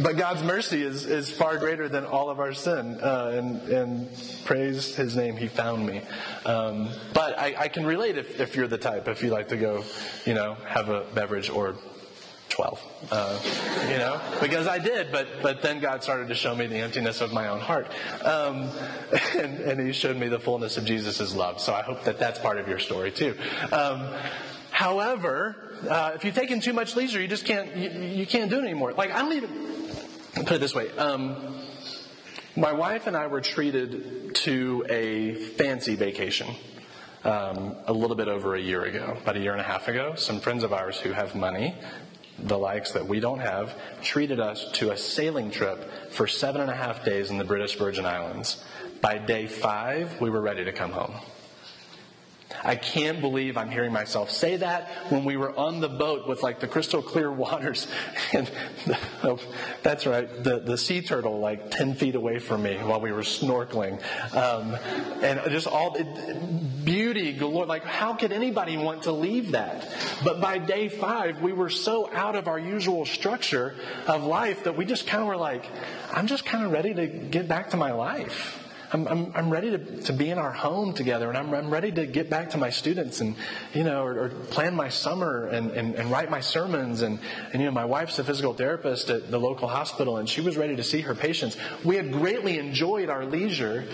but 0.00 0.16
God's 0.16 0.42
mercy 0.42 0.82
is, 0.82 1.04
is 1.04 1.30
far 1.30 1.58
greater 1.58 1.88
than 1.88 2.04
all 2.06 2.30
of 2.30 2.40
our 2.40 2.54
sin. 2.54 2.98
Uh, 3.00 3.32
and, 3.34 3.68
and 3.68 4.08
praise 4.44 4.94
his 4.94 5.16
name, 5.16 5.36
he 5.36 5.48
found 5.48 5.86
me. 5.86 6.00
Um, 6.46 6.88
but 7.12 7.38
I, 7.38 7.54
I, 7.58 7.68
can 7.68 7.84
relate 7.84 8.16
if, 8.16 8.40
if 8.40 8.56
you're 8.56 8.68
the 8.68 8.78
type, 8.78 9.08
if 9.08 9.22
you 9.22 9.30
like 9.30 9.48
to 9.48 9.56
go, 9.56 9.84
you 10.24 10.34
know, 10.34 10.54
have 10.66 10.88
a 10.88 11.04
beverage 11.14 11.50
or 11.50 11.76
12. 12.52 13.08
Uh, 13.10 13.38
you 13.90 13.98
know, 13.98 14.20
because 14.40 14.66
I 14.66 14.78
did, 14.78 15.10
but 15.10 15.26
but 15.42 15.62
then 15.62 15.80
God 15.80 16.02
started 16.02 16.28
to 16.28 16.34
show 16.34 16.54
me 16.54 16.66
the 16.66 16.76
emptiness 16.76 17.20
of 17.20 17.32
my 17.32 17.48
own 17.48 17.60
heart, 17.60 17.86
um, 18.24 18.70
and, 19.38 19.58
and 19.60 19.80
He 19.80 19.92
showed 19.92 20.16
me 20.16 20.28
the 20.28 20.38
fullness 20.38 20.76
of 20.76 20.84
Jesus' 20.84 21.34
love. 21.34 21.60
So 21.60 21.72
I 21.72 21.82
hope 21.82 22.04
that 22.04 22.18
that's 22.18 22.38
part 22.38 22.58
of 22.58 22.68
your 22.68 22.78
story 22.78 23.10
too. 23.10 23.36
Um, 23.72 24.06
however, 24.70 25.56
uh, 25.88 26.12
if 26.14 26.24
you've 26.24 26.34
taken 26.34 26.60
too 26.60 26.74
much 26.74 26.94
leisure, 26.94 27.20
you 27.20 27.28
just 27.28 27.46
can't 27.46 27.74
you, 27.74 27.90
you, 27.90 28.26
can't 28.26 28.50
do 28.50 28.58
it 28.58 28.64
anymore. 28.64 28.92
Like 28.92 29.12
I 29.12 29.20
don't 29.20 29.32
even 29.32 29.86
put 30.34 30.52
it 30.52 30.60
this 30.60 30.74
way. 30.74 30.90
Um, 30.90 31.58
my 32.54 32.72
wife 32.72 33.06
and 33.06 33.16
I 33.16 33.28
were 33.28 33.40
treated 33.40 34.34
to 34.34 34.84
a 34.90 35.34
fancy 35.34 35.94
vacation. 35.94 36.54
Um, 37.24 37.76
a 37.86 37.92
little 37.92 38.16
bit 38.16 38.26
over 38.26 38.56
a 38.56 38.60
year 38.60 38.82
ago, 38.82 39.16
about 39.22 39.36
a 39.36 39.38
year 39.38 39.52
and 39.52 39.60
a 39.60 39.64
half 39.64 39.86
ago, 39.86 40.16
some 40.16 40.40
friends 40.40 40.64
of 40.64 40.72
ours 40.72 40.98
who 40.98 41.12
have 41.12 41.36
money, 41.36 41.72
the 42.38 42.58
likes 42.58 42.92
that 42.92 43.06
we 43.06 43.20
don't 43.20 43.40
have, 43.40 43.74
treated 44.02 44.40
us 44.40 44.70
to 44.72 44.90
a 44.90 44.96
sailing 44.96 45.50
trip 45.50 46.10
for 46.10 46.26
seven 46.26 46.60
and 46.60 46.70
a 46.70 46.74
half 46.74 47.04
days 47.04 47.30
in 47.30 47.38
the 47.38 47.44
British 47.44 47.76
Virgin 47.76 48.04
Islands. 48.04 48.64
By 49.00 49.18
day 49.18 49.46
five, 49.46 50.20
we 50.20 50.30
were 50.30 50.40
ready 50.40 50.64
to 50.64 50.72
come 50.72 50.92
home. 50.92 51.14
I 52.62 52.76
can't 52.76 53.20
believe 53.20 53.56
I'm 53.56 53.70
hearing 53.70 53.92
myself 53.92 54.30
say 54.30 54.56
that 54.56 54.88
when 55.10 55.24
we 55.24 55.36
were 55.36 55.56
on 55.58 55.80
the 55.80 55.88
boat 55.88 56.28
with 56.28 56.42
like 56.42 56.60
the 56.60 56.68
crystal 56.68 57.02
clear 57.02 57.30
waters. 57.42 57.86
And 58.32 58.50
oh, 59.22 59.38
that's 59.82 60.06
right, 60.06 60.28
the, 60.42 60.60
the 60.60 60.78
sea 60.78 61.02
turtle 61.02 61.38
like 61.38 61.70
10 61.70 61.94
feet 61.94 62.14
away 62.14 62.38
from 62.38 62.62
me 62.62 62.76
while 62.76 63.00
we 63.00 63.12
were 63.12 63.22
snorkeling. 63.22 64.00
Um, 64.34 64.76
and 65.22 65.40
just 65.50 65.66
all 65.66 65.92
the 65.92 66.04
beauty 66.84 67.32
galore. 67.32 67.66
Like, 67.66 67.84
how 67.84 68.14
could 68.14 68.32
anybody 68.32 68.76
want 68.76 69.04
to 69.04 69.12
leave 69.12 69.52
that? 69.52 69.88
But 70.24 70.40
by 70.40 70.58
day 70.58 70.88
five, 70.88 71.40
we 71.40 71.52
were 71.52 71.70
so 71.70 72.10
out 72.12 72.36
of 72.36 72.48
our 72.48 72.58
usual 72.58 73.04
structure 73.06 73.74
of 74.06 74.24
life 74.24 74.64
that 74.64 74.76
we 74.76 74.84
just 74.84 75.06
kind 75.06 75.22
of 75.22 75.28
were 75.28 75.36
like, 75.36 75.64
I'm 76.12 76.26
just 76.26 76.44
kind 76.44 76.64
of 76.64 76.72
ready 76.72 76.94
to 76.94 77.06
get 77.06 77.48
back 77.48 77.70
to 77.70 77.76
my 77.76 77.92
life. 77.92 78.61
I'm, 78.92 79.08
I'm, 79.08 79.32
I'm 79.34 79.50
ready 79.50 79.70
to, 79.70 80.02
to 80.02 80.12
be 80.12 80.28
in 80.28 80.38
our 80.38 80.52
home 80.52 80.92
together 80.92 81.28
and 81.30 81.38
I'm, 81.38 81.52
I'm 81.54 81.70
ready 81.70 81.90
to 81.92 82.06
get 82.06 82.28
back 82.28 82.50
to 82.50 82.58
my 82.58 82.68
students 82.68 83.20
and, 83.22 83.36
you 83.72 83.84
know, 83.84 84.04
or, 84.04 84.24
or 84.24 84.28
plan 84.28 84.74
my 84.74 84.90
summer 84.90 85.46
and, 85.46 85.70
and, 85.70 85.94
and 85.94 86.10
write 86.10 86.30
my 86.30 86.40
sermons. 86.40 87.00
And, 87.00 87.18
and, 87.52 87.62
you 87.62 87.66
know, 87.66 87.72
my 87.72 87.86
wife's 87.86 88.18
a 88.18 88.24
physical 88.24 88.52
therapist 88.52 89.08
at 89.08 89.30
the 89.30 89.38
local 89.38 89.66
hospital 89.66 90.18
and 90.18 90.28
she 90.28 90.42
was 90.42 90.58
ready 90.58 90.76
to 90.76 90.82
see 90.82 91.00
her 91.00 91.14
patients. 91.14 91.56
We 91.84 91.96
had 91.96 92.12
greatly 92.12 92.58
enjoyed 92.58 93.08
our 93.08 93.24
leisure, 93.24 93.86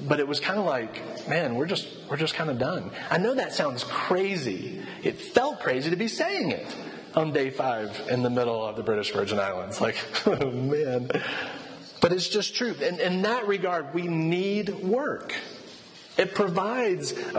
but 0.00 0.18
it 0.18 0.26
was 0.26 0.40
kind 0.40 0.58
of 0.58 0.64
like, 0.64 1.28
man, 1.28 1.54
we're 1.56 1.66
just, 1.66 1.86
we're 2.08 2.16
just 2.16 2.34
kind 2.34 2.48
of 2.48 2.58
done. 2.58 2.90
I 3.10 3.18
know 3.18 3.34
that 3.34 3.52
sounds 3.52 3.84
crazy. 3.84 4.80
It 5.02 5.20
felt 5.20 5.60
crazy 5.60 5.90
to 5.90 5.96
be 5.96 6.08
saying 6.08 6.52
it 6.52 6.74
on 7.14 7.32
day 7.32 7.50
five 7.50 8.08
in 8.10 8.22
the 8.22 8.30
middle 8.30 8.64
of 8.64 8.76
the 8.76 8.82
British 8.82 9.12
Virgin 9.12 9.38
Islands. 9.38 9.80
Like, 9.80 9.96
oh 10.26 10.50
man. 10.50 11.10
But 12.00 12.12
it's 12.12 12.28
just 12.28 12.54
true. 12.54 12.74
And 12.82 13.00
in 13.00 13.22
that 13.22 13.48
regard, 13.48 13.94
we 13.94 14.02
need 14.02 14.70
work. 14.70 15.34
It 16.16 16.34
provides 16.34 17.12
a, 17.12 17.38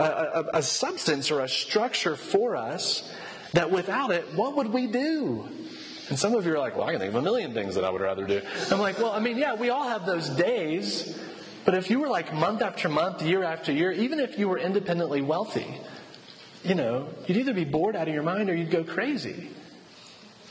a, 0.54 0.58
a, 0.58 0.62
substance 0.62 1.30
or 1.30 1.40
a 1.40 1.48
structure 1.48 2.16
for 2.16 2.56
us 2.56 3.10
that 3.52 3.70
without 3.70 4.10
it, 4.10 4.34
what 4.34 4.56
would 4.56 4.72
we 4.72 4.86
do? 4.86 5.48
And 6.08 6.18
some 6.18 6.34
of 6.34 6.46
you 6.46 6.54
are 6.54 6.58
like, 6.58 6.76
well, 6.76 6.88
I 6.88 6.92
can 6.92 7.00
think 7.00 7.10
of 7.10 7.16
a 7.16 7.22
million 7.22 7.52
things 7.52 7.74
that 7.74 7.84
I 7.84 7.90
would 7.90 8.00
rather 8.00 8.26
do. 8.26 8.40
I'm 8.70 8.80
like, 8.80 8.98
well, 8.98 9.12
I 9.12 9.20
mean, 9.20 9.36
yeah, 9.36 9.54
we 9.54 9.68
all 9.70 9.86
have 9.86 10.06
those 10.06 10.28
days. 10.30 11.18
But 11.64 11.74
if 11.74 11.90
you 11.90 12.00
were 12.00 12.08
like 12.08 12.32
month 12.32 12.62
after 12.62 12.88
month, 12.88 13.22
year 13.22 13.44
after 13.44 13.70
year, 13.70 13.92
even 13.92 14.18
if 14.18 14.38
you 14.38 14.48
were 14.48 14.58
independently 14.58 15.20
wealthy, 15.20 15.78
you 16.64 16.74
know, 16.74 17.08
you'd 17.26 17.36
either 17.36 17.54
be 17.54 17.64
bored 17.64 17.96
out 17.96 18.08
of 18.08 18.14
your 18.14 18.22
mind 18.22 18.48
or 18.50 18.54
you'd 18.54 18.70
go 18.70 18.82
crazy. 18.82 19.50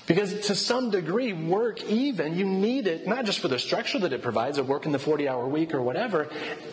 Because 0.09 0.47
to 0.47 0.55
some 0.55 0.89
degree, 0.89 1.33
work 1.33 1.83
even, 1.83 2.33
you 2.33 2.43
need 2.43 2.87
it, 2.87 3.05
not 3.05 3.25
just 3.25 3.41
for 3.41 3.47
the 3.47 3.59
structure 3.59 3.99
that 3.99 4.11
it 4.11 4.23
provides, 4.23 4.57
a 4.57 4.63
work 4.63 4.87
in 4.87 4.91
the 4.91 4.97
40 4.97 5.29
hour 5.29 5.47
week 5.47 5.71
or 5.71 5.83
whatever. 5.83 6.27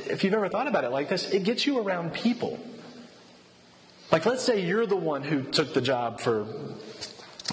If 0.07 0.25
you've 0.25 0.33
ever 0.33 0.49
thought 0.49 0.69
about 0.69 0.85
it 0.85 0.91
like 0.91 1.11
this, 1.11 1.31
it 1.31 1.45
gets 1.45 1.67
you 1.67 1.79
around 1.79 2.15
people. 2.15 2.59
Like, 4.11 4.25
let's 4.25 4.43
say 4.43 4.65
you're 4.65 4.87
the 4.87 4.97
one 4.97 5.23
who 5.23 5.43
took 5.43 5.75
the 5.75 5.83
job 5.83 6.19
for, 6.19 6.47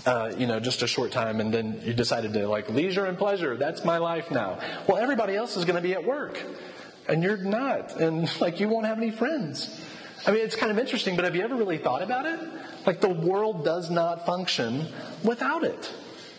uh, 0.05 0.31
you 0.37 0.47
know, 0.47 0.61
just 0.61 0.83
a 0.83 0.87
short 0.87 1.11
time 1.11 1.41
and 1.41 1.53
then 1.53 1.81
you 1.83 1.93
decided 1.93 2.31
to, 2.31 2.47
like, 2.47 2.69
leisure 2.69 3.05
and 3.05 3.17
pleasure, 3.17 3.57
that's 3.57 3.83
my 3.83 3.97
life 3.97 4.31
now. 4.31 4.59
Well, 4.87 4.99
everybody 4.99 5.35
else 5.35 5.57
is 5.57 5.65
going 5.65 5.75
to 5.75 5.81
be 5.81 5.95
at 5.95 6.05
work. 6.05 6.41
And 7.09 7.21
you're 7.21 7.35
not. 7.35 7.99
And, 7.99 8.29
like, 8.39 8.61
you 8.61 8.69
won't 8.69 8.85
have 8.85 8.99
any 8.99 9.11
friends. 9.11 9.69
I 10.25 10.31
mean, 10.31 10.41
it's 10.41 10.55
kind 10.55 10.71
of 10.71 10.79
interesting, 10.79 11.15
but 11.15 11.25
have 11.25 11.35
you 11.35 11.43
ever 11.43 11.55
really 11.55 11.77
thought 11.77 12.01
about 12.01 12.25
it? 12.25 12.39
Like 12.85 13.01
the 13.01 13.09
world 13.09 13.65
does 13.65 13.89
not 13.89 14.25
function 14.25 14.87
without 15.23 15.63
it. 15.63 15.91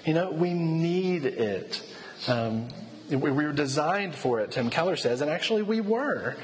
You 0.07 0.14
know, 0.14 0.31
we 0.31 0.55
need 0.55 1.25
it. 1.27 1.83
Um, 2.27 2.68
we 3.11 3.31
were 3.31 3.53
designed 3.53 4.14
for 4.14 4.40
it, 4.40 4.53
Tim 4.53 4.70
Keller 4.70 4.97
says, 4.97 5.20
and 5.20 5.31
actually 5.31 5.62
we 5.62 5.81
were 5.81 6.37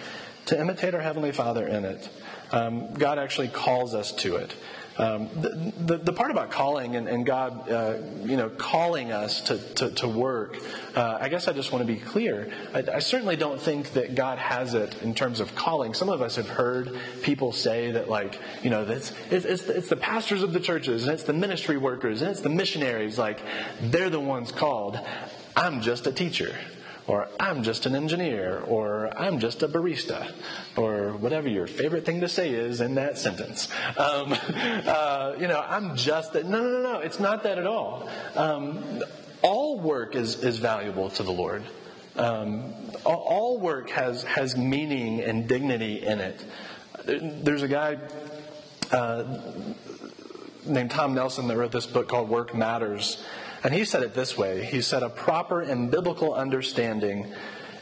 to 0.46 0.60
imitate 0.60 0.94
our 0.94 1.00
Heavenly 1.00 1.32
Father 1.32 1.66
in 1.66 1.84
it. 1.84 2.08
Um, 2.52 2.92
God 2.94 3.18
actually 3.18 3.48
calls 3.48 3.94
us 3.94 4.12
to 4.16 4.36
it. 4.36 4.54
Um, 5.00 5.30
the, 5.34 5.72
the, 5.78 5.96
the, 5.96 6.12
part 6.12 6.30
about 6.30 6.50
calling 6.50 6.94
and, 6.94 7.08
and 7.08 7.24
God, 7.24 7.70
uh, 7.70 7.94
you 8.22 8.36
know, 8.36 8.50
calling 8.50 9.12
us 9.12 9.40
to, 9.42 9.56
to, 9.76 9.90
to 9.92 10.06
work, 10.06 10.58
uh, 10.94 11.16
I 11.18 11.30
guess 11.30 11.48
I 11.48 11.54
just 11.54 11.72
want 11.72 11.86
to 11.86 11.90
be 11.90 11.98
clear. 11.98 12.52
I, 12.74 12.84
I, 12.96 12.98
certainly 12.98 13.36
don't 13.36 13.58
think 13.58 13.94
that 13.94 14.14
God 14.14 14.36
has 14.36 14.74
it 14.74 15.00
in 15.00 15.14
terms 15.14 15.40
of 15.40 15.54
calling. 15.54 15.94
Some 15.94 16.10
of 16.10 16.20
us 16.20 16.36
have 16.36 16.50
heard 16.50 16.98
people 17.22 17.50
say 17.52 17.92
that, 17.92 18.10
like, 18.10 18.38
you 18.62 18.68
know, 18.68 18.82
it's, 18.82 19.14
it's, 19.30 19.46
it's 19.46 19.88
the 19.88 19.96
pastors 19.96 20.42
of 20.42 20.52
the 20.52 20.60
churches 20.60 21.04
and 21.04 21.14
it's 21.14 21.24
the 21.24 21.32
ministry 21.32 21.78
workers 21.78 22.20
and 22.20 22.30
it's 22.30 22.42
the 22.42 22.50
missionaries. 22.50 23.18
Like, 23.18 23.40
they're 23.80 24.10
the 24.10 24.20
ones 24.20 24.52
called. 24.52 25.00
I'm 25.56 25.80
just 25.80 26.06
a 26.08 26.12
teacher 26.12 26.54
or 27.06 27.28
I'm 27.38 27.62
just 27.62 27.86
an 27.86 27.94
engineer, 27.94 28.62
or 28.66 29.10
I'm 29.18 29.40
just 29.40 29.62
a 29.62 29.68
barista, 29.68 30.32
or 30.76 31.12
whatever 31.12 31.48
your 31.48 31.66
favorite 31.66 32.04
thing 32.04 32.20
to 32.20 32.28
say 32.28 32.50
is 32.50 32.80
in 32.80 32.94
that 32.94 33.18
sentence. 33.18 33.68
Um, 33.96 34.36
uh, 34.54 35.34
you 35.38 35.48
know, 35.48 35.60
I'm 35.60 35.96
just 35.96 36.32
that. 36.34 36.46
No, 36.46 36.62
no, 36.62 36.70
no, 36.70 36.82
no. 36.82 36.98
It's 37.00 37.20
not 37.20 37.42
that 37.44 37.58
at 37.58 37.66
all. 37.66 38.08
Um, 38.36 39.02
all 39.42 39.80
work 39.80 40.14
is, 40.14 40.42
is 40.42 40.58
valuable 40.58 41.10
to 41.10 41.22
the 41.22 41.32
Lord. 41.32 41.62
Um, 42.16 42.74
all 43.04 43.58
work 43.58 43.90
has, 43.90 44.22
has 44.24 44.56
meaning 44.56 45.20
and 45.20 45.48
dignity 45.48 46.04
in 46.04 46.20
it. 46.20 46.44
There's 47.06 47.62
a 47.62 47.68
guy 47.68 47.98
uh, 48.92 49.38
named 50.66 50.90
Tom 50.90 51.14
Nelson 51.14 51.48
that 51.48 51.56
wrote 51.56 51.72
this 51.72 51.86
book 51.86 52.08
called 52.08 52.28
Work 52.28 52.54
Matters. 52.54 53.22
And 53.62 53.74
he 53.74 53.84
said 53.84 54.02
it 54.02 54.14
this 54.14 54.36
way 54.36 54.64
He 54.64 54.82
said, 54.82 55.02
A 55.02 55.08
proper 55.08 55.60
and 55.60 55.90
biblical 55.90 56.34
understanding 56.34 57.32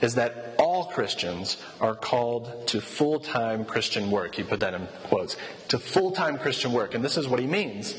is 0.01 0.15
that 0.15 0.55
all 0.59 0.87
Christians 0.87 1.57
are 1.81 1.95
called 1.95 2.69
to 2.69 2.81
full 2.81 3.21
time 3.21 3.65
Christian 3.65 4.11
work. 4.11 4.35
He 4.35 4.43
put 4.43 4.61
that 4.61 4.75
in 4.75 4.87
quotes 5.05 5.37
to 5.69 5.79
full 5.79 6.13
time 6.13 6.39
Christian 6.39 6.73
work. 6.73 6.95
And 6.95 7.05
this 7.05 7.17
is 7.17 7.29
what 7.29 7.41
he 7.41 7.47
means 7.47 7.95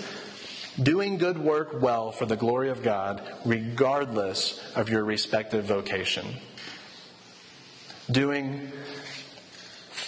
doing 0.81 1.17
good 1.17 1.37
work 1.37 1.81
well 1.81 2.11
for 2.11 2.25
the 2.25 2.37
glory 2.37 2.69
of 2.69 2.83
God, 2.83 3.21
regardless 3.45 4.61
of 4.75 4.89
your 4.89 5.03
respective 5.03 5.65
vocation. 5.65 6.25
Doing 8.09 8.71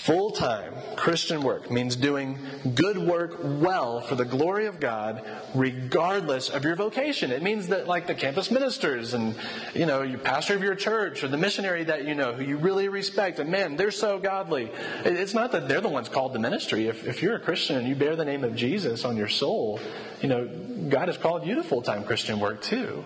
Full 0.06 0.32
time 0.32 0.74
Christian 0.96 1.42
work 1.42 1.70
means 1.70 1.96
doing 1.96 2.40
good 2.74 2.98
work 2.98 3.38
well 3.44 4.02
for 4.02 4.16
the 4.16 4.26
glory 4.26 4.66
of 4.66 4.80
God, 4.80 5.24
regardless 5.54 6.50
of 6.50 6.64
your 6.64 6.76
vocation. 6.76 7.32
It 7.32 7.44
means 7.44 7.68
that, 7.68 7.88
like 7.88 8.08
the 8.08 8.16
campus 8.16 8.50
ministers 8.50 9.14
and, 9.14 9.36
you 9.76 9.86
know, 9.86 10.02
your 10.02 10.18
pastor 10.18 10.56
of 10.56 10.64
your 10.64 10.74
church 10.74 11.24
or 11.24 11.28
the 11.28 11.38
missionary 11.38 11.84
that 11.84 12.06
you 12.06 12.16
know 12.16 12.34
who 12.34 12.44
you 12.44 12.58
really 12.58 12.88
respect, 12.88 13.38
and 13.38 13.52
man, 13.52 13.76
they're 13.76 13.92
so 13.92 14.18
godly. 14.18 14.72
It's 15.06 15.36
not 15.36 15.52
that 15.52 15.68
they're 15.68 15.82
the 15.82 15.90
ones 15.90 16.10
called 16.10 16.34
to 16.34 16.40
ministry. 16.40 16.88
If, 16.88 17.06
if 17.06 17.22
you're 17.22 17.36
a 17.36 17.40
Christian 17.40 17.78
and 17.78 17.88
you 17.88 17.94
bear 17.94 18.16
the 18.16 18.26
name 18.26 18.44
of 18.44 18.56
Jesus 18.56 19.06
on 19.06 19.18
your 19.18 19.30
soul, 19.30 19.80
you 20.20 20.30
know, 20.30 20.50
God 20.90 21.10
has 21.10 21.18
called 21.18 21.46
you 21.46 21.54
to 21.56 21.64
full 21.64 21.84
time 21.84 22.06
Christian 22.06 22.40
work 22.40 22.64
too. 22.64 23.06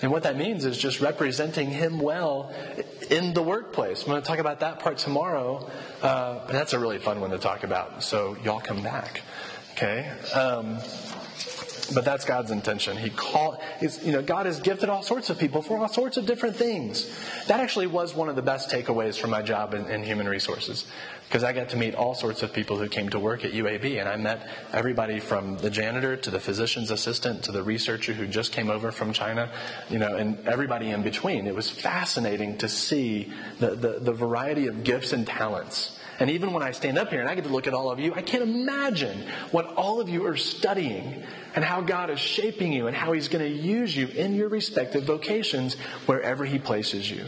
And 0.00 0.12
what 0.12 0.22
that 0.22 0.36
means 0.36 0.64
is 0.64 0.78
just 0.78 1.00
representing 1.00 1.70
Him 1.70 1.98
well 1.98 2.52
in 3.10 3.34
the 3.34 3.42
workplace. 3.42 4.02
I'm 4.02 4.08
going 4.08 4.22
to 4.22 4.26
talk 4.26 4.38
about 4.38 4.60
that 4.60 4.78
part 4.78 4.98
tomorrow. 4.98 5.68
Uh, 6.00 6.46
that's 6.52 6.72
a 6.72 6.78
really 6.78 6.98
fun 6.98 7.20
one 7.20 7.30
to 7.30 7.38
talk 7.38 7.64
about. 7.64 8.02
So 8.02 8.36
y'all 8.44 8.60
come 8.60 8.82
back. 8.82 9.22
Okay? 9.72 10.10
Um, 10.34 10.78
but 11.94 12.04
that's 12.04 12.24
God's 12.24 12.50
intention. 12.50 12.96
He 12.96 13.10
call, 13.10 13.60
you 13.80 14.12
know, 14.12 14.22
God 14.22 14.46
has 14.46 14.60
gifted 14.60 14.88
all 14.88 15.02
sorts 15.02 15.30
of 15.30 15.38
people 15.38 15.62
for 15.62 15.78
all 15.78 15.88
sorts 15.88 16.16
of 16.16 16.26
different 16.26 16.56
things. 16.56 17.10
That 17.46 17.60
actually 17.60 17.86
was 17.86 18.14
one 18.14 18.28
of 18.28 18.36
the 18.36 18.42
best 18.42 18.70
takeaways 18.70 19.18
from 19.18 19.30
my 19.30 19.42
job 19.42 19.74
in, 19.74 19.86
in 19.86 20.02
human 20.02 20.28
resources 20.28 20.84
because 21.28 21.44
I 21.44 21.52
got 21.52 21.68
to 21.70 21.76
meet 21.76 21.94
all 21.94 22.14
sorts 22.14 22.42
of 22.42 22.54
people 22.54 22.78
who 22.78 22.88
came 22.88 23.10
to 23.10 23.18
work 23.18 23.44
at 23.44 23.52
UAB, 23.52 24.00
and 24.00 24.08
I 24.08 24.16
met 24.16 24.48
everybody 24.72 25.20
from 25.20 25.58
the 25.58 25.68
janitor 25.68 26.16
to 26.16 26.30
the 26.30 26.40
physician's 26.40 26.90
assistant 26.90 27.44
to 27.44 27.52
the 27.52 27.62
researcher 27.62 28.14
who 28.14 28.26
just 28.26 28.50
came 28.50 28.70
over 28.70 28.90
from 28.90 29.12
China, 29.12 29.50
you 29.90 29.98
know, 29.98 30.16
and 30.16 30.38
everybody 30.48 30.90
in 30.90 31.02
between. 31.02 31.46
It 31.46 31.54
was 31.54 31.68
fascinating 31.68 32.56
to 32.58 32.68
see 32.68 33.30
the, 33.60 33.74
the, 33.74 33.98
the 34.00 34.12
variety 34.12 34.68
of 34.68 34.84
gifts 34.84 35.12
and 35.12 35.26
talents. 35.26 35.98
And 36.18 36.30
even 36.30 36.54
when 36.54 36.62
I 36.62 36.70
stand 36.70 36.96
up 36.96 37.10
here 37.10 37.20
and 37.20 37.28
I 37.28 37.34
get 37.34 37.44
to 37.44 37.50
look 37.50 37.66
at 37.66 37.74
all 37.74 37.90
of 37.90 38.00
you, 38.00 38.14
I 38.14 38.22
can't 38.22 38.42
imagine 38.42 39.22
what 39.50 39.66
all 39.76 40.00
of 40.00 40.08
you 40.08 40.24
are 40.26 40.36
studying 40.36 41.24
and 41.54 41.62
how 41.62 41.82
God 41.82 42.08
is 42.08 42.18
shaping 42.18 42.72
you 42.72 42.86
and 42.86 42.96
how 42.96 43.12
He's 43.12 43.28
going 43.28 43.44
to 43.44 43.50
use 43.50 43.94
you 43.94 44.06
in 44.06 44.34
your 44.34 44.48
respective 44.48 45.04
vocations 45.04 45.74
wherever 46.06 46.46
He 46.46 46.58
places 46.58 47.08
you. 47.10 47.26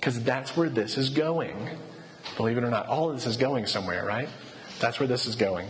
Because 0.00 0.22
that's 0.22 0.56
where 0.56 0.70
this 0.70 0.96
is 0.96 1.10
going. 1.10 1.78
Believe 2.38 2.56
it 2.56 2.62
or 2.62 2.70
not, 2.70 2.86
all 2.86 3.10
of 3.10 3.16
this 3.16 3.26
is 3.26 3.36
going 3.36 3.66
somewhere, 3.66 4.06
right? 4.06 4.28
That's 4.78 5.00
where 5.00 5.08
this 5.08 5.26
is 5.26 5.34
going. 5.34 5.66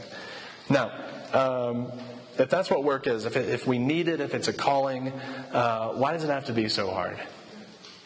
Now, 0.68 0.92
um, 1.32 1.90
if 2.38 2.50
that's 2.50 2.68
what 2.68 2.84
work 2.84 3.06
is, 3.06 3.24
if, 3.24 3.38
it, 3.38 3.48
if 3.48 3.66
we 3.66 3.78
need 3.78 4.06
it, 4.06 4.20
if 4.20 4.34
it's 4.34 4.48
a 4.48 4.52
calling, 4.52 5.08
uh, 5.50 5.92
why 5.94 6.12
does 6.12 6.24
it 6.24 6.28
have 6.28 6.44
to 6.44 6.52
be 6.52 6.68
so 6.68 6.90
hard? 6.90 7.18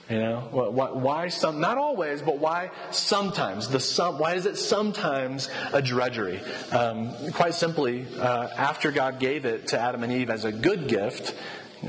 You 0.09 0.21
know, 0.21 0.49
why, 0.53 0.91
why, 0.91 1.29
some? 1.29 1.59
Not 1.59 1.77
always, 1.77 2.23
but 2.23 2.39
why 2.39 2.71
sometimes? 2.93 3.67
The 3.67 3.81
some, 3.81 4.21
why 4.21 4.35
is 4.35 4.47
it 4.47 4.57
sometimes 4.57 5.49
a 5.73 5.83
drudgery? 5.83 6.41
Um, 6.71 7.33
quite 7.33 7.55
simply, 7.55 8.07
uh, 8.17 8.47
after 8.57 8.93
God 8.93 9.19
gave 9.19 9.45
it 9.45 9.69
to 9.69 9.81
Adam 9.81 10.05
and 10.05 10.13
Eve 10.13 10.31
as 10.31 10.45
a 10.45 10.53
good 10.53 10.87
gift, 10.87 11.35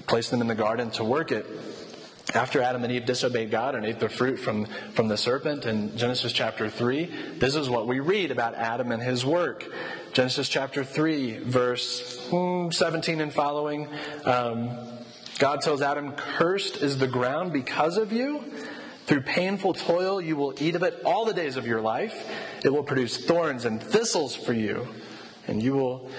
placed 0.07 0.31
them 0.31 0.41
in 0.41 0.47
the 0.47 0.55
garden 0.55 0.89
to 0.91 1.03
work 1.03 1.31
it, 1.31 1.45
after 2.33 2.61
Adam 2.61 2.83
and 2.83 2.91
Eve 2.91 3.05
disobeyed 3.05 3.51
God 3.51 3.75
and 3.75 3.85
ate 3.85 3.99
the 3.99 4.09
fruit 4.09 4.37
from, 4.37 4.65
from 4.93 5.07
the 5.07 5.17
serpent 5.17 5.65
in 5.65 5.95
Genesis 5.97 6.31
chapter 6.31 6.69
3, 6.69 7.05
this 7.37 7.55
is 7.55 7.69
what 7.69 7.85
we 7.85 7.99
read 7.99 8.31
about 8.31 8.55
Adam 8.55 8.91
and 8.91 9.03
his 9.03 9.25
work. 9.25 9.65
Genesis 10.13 10.47
chapter 10.47 10.83
3, 10.83 11.39
verse 11.39 12.27
hmm, 12.29 12.69
17 12.71 13.19
and 13.19 13.33
following. 13.33 13.87
Um, 14.23 14.77
God 15.37 15.61
tells 15.61 15.81
Adam, 15.81 16.13
Cursed 16.13 16.77
is 16.77 16.97
the 16.97 17.07
ground 17.07 17.51
because 17.51 17.97
of 17.97 18.13
you. 18.13 18.43
Through 19.05 19.21
painful 19.21 19.73
toil, 19.73 20.21
you 20.21 20.37
will 20.37 20.53
eat 20.63 20.75
of 20.75 20.83
it 20.83 21.01
all 21.03 21.25
the 21.25 21.33
days 21.33 21.57
of 21.57 21.67
your 21.67 21.81
life. 21.81 22.29
It 22.63 22.71
will 22.71 22.83
produce 22.83 23.17
thorns 23.17 23.65
and 23.65 23.83
thistles 23.83 24.33
for 24.33 24.53
you, 24.53 24.87
and 25.45 25.61
you 25.61 25.73
will, 25.73 26.09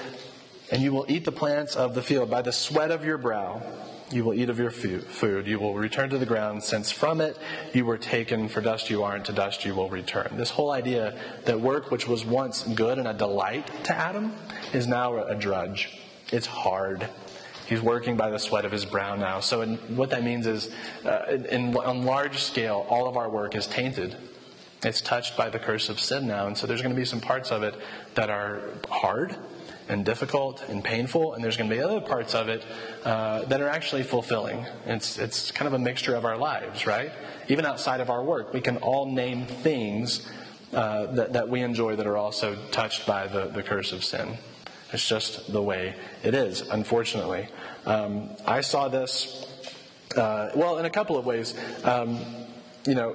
and 0.71 0.83
you 0.83 0.93
will 0.93 1.07
eat 1.09 1.25
the 1.25 1.33
plants 1.33 1.77
of 1.77 1.95
the 1.95 2.03
field 2.03 2.31
by 2.31 2.43
the 2.43 2.53
sweat 2.53 2.91
of 2.91 3.05
your 3.05 3.17
brow 3.17 3.63
you 4.11 4.25
will 4.25 4.35
eat 4.35 4.51
of 4.51 4.59
your 4.59 4.71
food. 4.71 5.47
You 5.47 5.59
will 5.59 5.75
return 5.75 6.11
to 6.11 6.19
the 6.19 6.27
ground, 6.27 6.63
since 6.63 6.91
from 6.91 7.21
it 7.21 7.37
you 7.73 7.85
were 7.85 7.99
taken. 7.99 8.49
For 8.49 8.61
dust 8.61 8.91
you 8.91 9.03
are, 9.03 9.17
and 9.17 9.25
to 9.25 9.33
dust 9.33 9.65
you 9.65 9.75
will 9.75 9.89
return. 9.89 10.37
This 10.37 10.51
whole 10.51 10.71
idea 10.71 11.19
that 11.45 11.61
work, 11.61 11.91
which 11.91 12.07
was 12.07 12.25
once 12.25 12.63
good 12.63 12.99
and 12.99 13.09
a 13.09 13.15
delight 13.15 13.71
to 13.85 13.95
Adam, 13.95 14.35
is 14.73 14.87
now 14.87 15.17
a 15.25 15.35
drudge. 15.35 15.99
It's 16.33 16.47
hard. 16.47 17.09
He's 17.67 17.81
working 17.81 18.17
by 18.17 18.31
the 18.31 18.39
sweat 18.39 18.67
of 18.67 18.73
his 18.73 18.85
brow 18.85 19.17
now. 19.17 19.41
So, 19.41 19.63
in, 19.63 19.77
what 19.97 20.11
that 20.11 20.23
means 20.23 20.47
is, 20.47 20.71
uh, 21.05 21.23
in, 21.31 21.47
in, 21.47 21.77
on 21.77 22.05
large 22.05 22.39
scale, 22.39 22.87
all 22.91 23.09
of 23.09 23.17
our 23.17 23.31
work 23.31 23.55
is 23.55 23.67
tainted. 23.67 24.17
It's 24.83 25.01
touched 25.01 25.35
by 25.35 25.49
the 25.49 25.59
curse 25.59 25.89
of 25.89 25.99
sin 25.99 26.27
now. 26.27 26.47
And 26.47 26.59
so, 26.59 26.67
there's 26.67 26.83
going 26.83 26.95
to 26.95 27.01
be 27.01 27.07
some 27.07 27.23
parts 27.23 27.51
of 27.51 27.63
it 27.63 27.75
that 28.17 28.29
are 28.29 28.61
hard 28.91 29.37
and 29.89 30.05
difficult 30.05 30.63
and 30.69 30.83
painful, 30.83 31.35
and 31.35 31.45
there's 31.45 31.57
going 31.57 31.69
to 31.69 31.77
be 31.77 31.83
other 31.83 32.01
parts 32.01 32.35
of 32.35 32.49
it 32.49 32.65
uh, 33.05 33.45
that 33.45 33.61
are 33.61 33.69
actually 33.69 34.03
fulfilling. 34.03 34.65
It's, 34.87 35.19
it's 35.19 35.51
kind 35.51 35.67
of 35.67 35.75
a 35.75 35.79
mixture 35.79 36.15
of 36.15 36.25
our 36.25 36.37
lives, 36.37 36.87
right? 36.87 37.13
Even 37.49 37.67
outside 37.67 38.01
of 38.01 38.11
our 38.11 38.23
work, 38.23 38.53
we 38.53 38.61
can 38.61 38.79
all 38.79 39.07
name 39.07 39.47
things 39.47 40.27
uh, 40.73 41.07
that, 41.13 41.33
that 41.35 41.49
we 41.49 41.61
enjoy 41.61 41.97
that 41.97 42.07
are 42.07 42.17
also 42.17 42.57
touched 42.71 43.07
by 43.07 43.27
the, 43.27 43.47
the 43.47 43.63
curse 43.63 43.93
of 43.93 44.03
sin. 44.03 44.39
It's 44.93 45.07
just 45.07 45.53
the 45.53 45.63
way 45.63 45.95
it 46.23 46.35
is, 46.35 46.63
unfortunately. 46.63 47.49
Um, 47.85 48.31
I 48.47 48.61
saw 48.61 48.89
this, 48.89 49.47
uh, 50.17 50.51
well, 50.55 50.79
in 50.79 50.85
a 50.85 50.91
couple 50.91 51.17
of 51.17 51.27
ways. 51.27 51.55
Um, 51.85 52.21
you 52.87 52.95
know, 52.95 53.13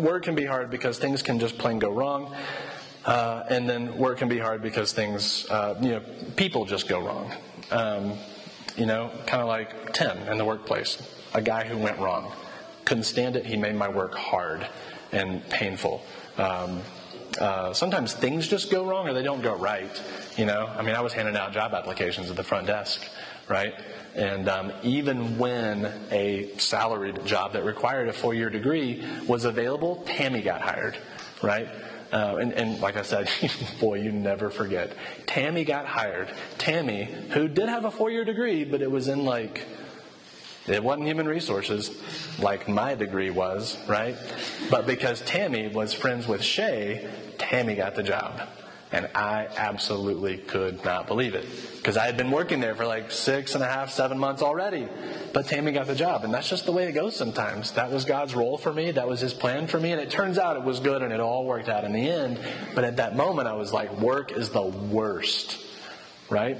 work 0.00 0.22
can 0.24 0.34
be 0.34 0.44
hard 0.44 0.70
because 0.70 0.98
things 0.98 1.22
can 1.22 1.40
just 1.40 1.58
plain 1.58 1.78
go 1.78 1.90
wrong. 1.90 2.34
Uh, 3.04 3.44
and 3.48 3.68
then 3.68 3.96
work 3.96 4.18
can 4.18 4.28
be 4.28 4.38
hard 4.38 4.62
because 4.62 4.92
things, 4.92 5.46
uh, 5.50 5.74
you 5.80 5.90
know, 5.90 6.02
people 6.36 6.64
just 6.66 6.88
go 6.88 7.00
wrong. 7.00 7.32
Um, 7.70 8.14
you 8.76 8.86
know, 8.86 9.10
kind 9.26 9.42
of 9.42 9.48
like 9.48 9.92
Tim 9.92 10.18
in 10.28 10.38
the 10.38 10.44
workplace, 10.44 10.98
a 11.34 11.42
guy 11.42 11.64
who 11.64 11.78
went 11.78 11.98
wrong. 11.98 12.32
Couldn't 12.84 13.04
stand 13.04 13.36
it. 13.36 13.46
He 13.46 13.56
made 13.56 13.74
my 13.74 13.88
work 13.88 14.14
hard 14.14 14.66
and 15.12 15.46
painful. 15.48 16.02
Um, 16.36 16.82
uh, 17.38 17.72
sometimes 17.72 18.12
things 18.12 18.48
just 18.48 18.70
go 18.70 18.84
wrong 18.84 19.08
or 19.08 19.12
they 19.12 19.22
don't 19.22 19.42
go 19.42 19.54
right. 19.54 20.02
You 20.36 20.46
know, 20.46 20.66
I 20.66 20.82
mean, 20.82 20.94
I 20.94 21.00
was 21.00 21.12
handing 21.12 21.36
out 21.36 21.52
job 21.52 21.74
applications 21.74 22.30
at 22.30 22.36
the 22.36 22.42
front 22.42 22.66
desk, 22.66 23.06
right? 23.48 23.74
And 24.14 24.48
um, 24.48 24.72
even 24.82 25.38
when 25.38 25.86
a 26.10 26.50
salaried 26.58 27.24
job 27.24 27.52
that 27.52 27.64
required 27.64 28.08
a 28.08 28.12
four 28.12 28.34
year 28.34 28.50
degree 28.50 29.04
was 29.26 29.44
available, 29.44 30.02
Tammy 30.06 30.42
got 30.42 30.60
hired, 30.60 30.96
right? 31.42 31.68
Uh, 32.12 32.38
and, 32.40 32.52
and, 32.52 32.80
like 32.80 32.96
I 32.96 33.02
said, 33.02 33.28
boy, 33.80 34.00
you 34.00 34.10
never 34.10 34.50
forget. 34.50 34.96
Tammy 35.26 35.64
got 35.64 35.86
hired. 35.86 36.28
Tammy, 36.58 37.04
who 37.04 37.46
did 37.46 37.68
have 37.68 37.84
a 37.84 37.90
four 37.90 38.10
year 38.10 38.24
degree, 38.24 38.64
but 38.64 38.82
it 38.82 38.90
was 38.90 39.06
in 39.06 39.24
like, 39.24 39.64
it 40.66 40.82
wasn't 40.82 41.06
human 41.06 41.28
resources 41.28 41.90
like 42.40 42.68
my 42.68 42.94
degree 42.94 43.30
was, 43.30 43.78
right? 43.88 44.16
But 44.70 44.86
because 44.86 45.20
Tammy 45.22 45.68
was 45.68 45.92
friends 45.94 46.26
with 46.26 46.42
Shay, 46.42 47.08
Tammy 47.38 47.76
got 47.76 47.94
the 47.94 48.02
job. 48.02 48.40
And 48.92 49.08
I 49.14 49.46
absolutely 49.56 50.38
could 50.38 50.84
not 50.84 51.06
believe 51.06 51.34
it. 51.34 51.46
Because 51.76 51.96
I 51.96 52.06
had 52.06 52.16
been 52.16 52.32
working 52.32 52.58
there 52.60 52.74
for 52.74 52.84
like 52.84 53.12
six 53.12 53.54
and 53.54 53.62
a 53.62 53.66
half, 53.66 53.90
seven 53.90 54.18
months 54.18 54.42
already. 54.42 54.88
But 55.32 55.46
Tammy 55.46 55.70
got 55.70 55.86
the 55.86 55.94
job. 55.94 56.24
And 56.24 56.34
that's 56.34 56.48
just 56.48 56.66
the 56.66 56.72
way 56.72 56.88
it 56.88 56.92
goes 56.92 57.14
sometimes. 57.14 57.70
That 57.72 57.92
was 57.92 58.04
God's 58.04 58.34
role 58.34 58.58
for 58.58 58.72
me. 58.72 58.90
That 58.90 59.06
was 59.06 59.20
his 59.20 59.32
plan 59.32 59.68
for 59.68 59.78
me. 59.78 59.92
And 59.92 60.00
it 60.00 60.10
turns 60.10 60.38
out 60.38 60.56
it 60.56 60.64
was 60.64 60.80
good 60.80 61.02
and 61.02 61.12
it 61.12 61.20
all 61.20 61.46
worked 61.46 61.68
out 61.68 61.84
in 61.84 61.92
the 61.92 62.10
end. 62.10 62.40
But 62.74 62.84
at 62.84 62.96
that 62.96 63.16
moment, 63.16 63.46
I 63.46 63.52
was 63.52 63.72
like, 63.72 63.96
work 64.00 64.32
is 64.32 64.50
the 64.50 64.62
worst. 64.62 65.64
Right? 66.28 66.58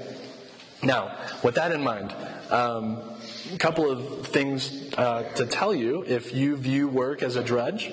Now, 0.83 1.17
with 1.43 1.55
that 1.55 1.73
in 1.73 1.83
mind, 1.83 2.15
um, 2.49 3.03
a 3.53 3.57
couple 3.57 3.91
of 3.91 4.27
things 4.27 4.93
uh, 4.97 5.23
to 5.35 5.45
tell 5.45 5.75
you 5.75 6.03
if 6.07 6.33
you 6.33 6.55
view 6.55 6.87
work 6.87 7.21
as 7.23 7.35
a 7.35 7.43
drudge, 7.43 7.91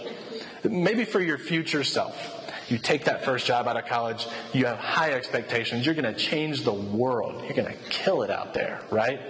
maybe 0.63 1.05
for 1.05 1.21
your 1.21 1.39
future 1.39 1.85
self. 1.85 2.38
You 2.69 2.79
take 2.79 3.05
that 3.05 3.25
first 3.25 3.47
job 3.47 3.67
out 3.67 3.77
of 3.77 3.87
college, 3.87 4.27
you 4.53 4.67
have 4.67 4.79
high 4.79 5.13
expectations, 5.13 5.87
you're 5.87 5.95
going 5.95 6.13
to 6.13 6.19
change 6.19 6.63
the 6.63 6.73
world, 6.73 7.43
you're 7.45 7.55
going 7.55 7.73
to 7.73 7.79
kill 7.89 8.23
it 8.23 8.31
out 8.31 8.53
there, 8.53 8.83
right? 8.91 9.21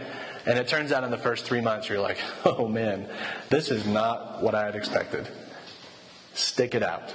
And 0.44 0.58
it 0.58 0.66
turns 0.66 0.92
out 0.92 1.04
in 1.04 1.10
the 1.10 1.18
first 1.18 1.44
three 1.44 1.60
months, 1.60 1.88
you're 1.88 2.00
like, 2.00 2.18
oh 2.44 2.66
man, 2.66 3.08
this 3.48 3.70
is 3.70 3.86
not 3.86 4.42
what 4.42 4.54
I 4.54 4.64
had 4.64 4.74
expected. 4.74 5.28
Stick 6.34 6.74
it 6.74 6.82
out. 6.82 7.12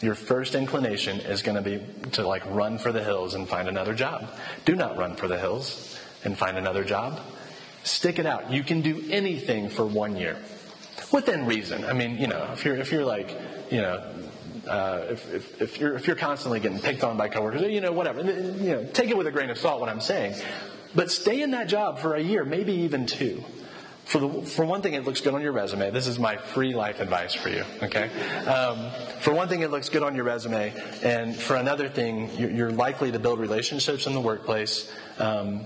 Your 0.00 0.14
first 0.16 0.54
inclination 0.54 1.20
is 1.20 1.42
going 1.42 1.62
to 1.62 1.62
be 1.62 1.80
to 2.12 2.26
like 2.26 2.44
run 2.46 2.78
for 2.78 2.90
the 2.90 3.02
hills 3.02 3.34
and 3.34 3.48
find 3.48 3.68
another 3.68 3.94
job. 3.94 4.28
Do 4.64 4.74
not 4.74 4.98
run 4.98 5.14
for 5.14 5.28
the 5.28 5.38
hills 5.38 5.96
and 6.24 6.36
find 6.36 6.58
another 6.58 6.82
job. 6.82 7.20
Stick 7.84 8.18
it 8.18 8.26
out. 8.26 8.50
You 8.50 8.64
can 8.64 8.80
do 8.80 9.02
anything 9.10 9.68
for 9.68 9.86
one 9.86 10.16
year 10.16 10.36
within 11.12 11.46
reason. 11.46 11.84
I 11.84 11.92
mean, 11.92 12.18
you 12.18 12.26
know, 12.26 12.48
if 12.52 12.64
you're 12.64 12.76
if 12.76 12.90
you're 12.90 13.04
like, 13.04 13.30
you 13.70 13.80
know, 13.80 14.02
uh, 14.68 15.06
if, 15.10 15.34
if, 15.34 15.62
if, 15.62 15.80
you're 15.80 15.94
if 15.94 16.06
you're 16.06 16.16
constantly 16.16 16.60
getting 16.60 16.78
picked 16.78 17.04
on 17.04 17.16
by 17.16 17.28
coworkers, 17.28 17.62
you 17.62 17.80
know, 17.80 17.92
whatever, 17.92 18.22
you 18.22 18.70
know, 18.72 18.84
take 18.92 19.10
it 19.10 19.16
with 19.16 19.26
a 19.26 19.32
grain 19.32 19.50
of 19.50 19.58
salt. 19.58 19.80
What 19.80 19.88
I'm 19.88 20.00
saying, 20.00 20.34
but 20.94 21.10
stay 21.10 21.42
in 21.42 21.52
that 21.52 21.68
job 21.68 21.98
for 21.98 22.14
a 22.14 22.20
year, 22.20 22.44
maybe 22.44 22.72
even 22.72 23.06
two. 23.06 23.44
for, 24.04 24.18
the, 24.18 24.42
for 24.42 24.64
one 24.64 24.82
thing, 24.82 24.94
it 24.94 25.04
looks 25.04 25.20
good 25.20 25.34
on 25.34 25.42
your 25.42 25.52
resume. 25.52 25.90
This 25.90 26.06
is 26.06 26.18
my 26.18 26.36
free 26.36 26.74
life 26.74 27.00
advice 27.00 27.34
for 27.34 27.48
you, 27.48 27.64
okay? 27.82 28.10
Um, 28.44 28.90
for 29.20 29.32
one 29.32 29.48
thing, 29.48 29.62
it 29.62 29.70
looks 29.70 29.88
good 29.88 30.02
on 30.02 30.14
your 30.14 30.24
resume. 30.24 30.72
And 31.02 31.36
for 31.36 31.56
another 31.56 31.88
thing, 31.88 32.30
you're 32.36 32.72
likely 32.72 33.12
to 33.12 33.18
build 33.18 33.38
relationships 33.38 34.06
in 34.06 34.12
the 34.12 34.20
workplace 34.20 34.92
um, 35.18 35.64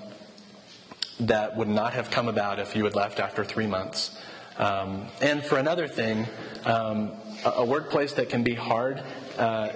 that 1.21 1.57
would 1.57 1.69
not 1.69 1.95
have 1.95 2.11
come 2.11 2.29
about 2.29 2.59
if 2.59 2.77
you 2.77 2.85
had 2.85 2.95
left 2.95 3.21
after 3.21 3.45
three 3.45 3.67
months. 3.67 4.17
Um, 4.59 5.09
and 5.21 5.43
for 5.43 5.59
another 5.59 5.89
thing, 5.89 6.27
um, 6.65 7.13
a, 7.57 7.65
workplace 7.65 8.15
that 8.15 8.29
can 8.29 8.43
be 8.43 8.55
hard 8.55 9.03
uh, 9.39 9.71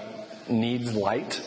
needs 0.48 0.94
light, 0.94 1.40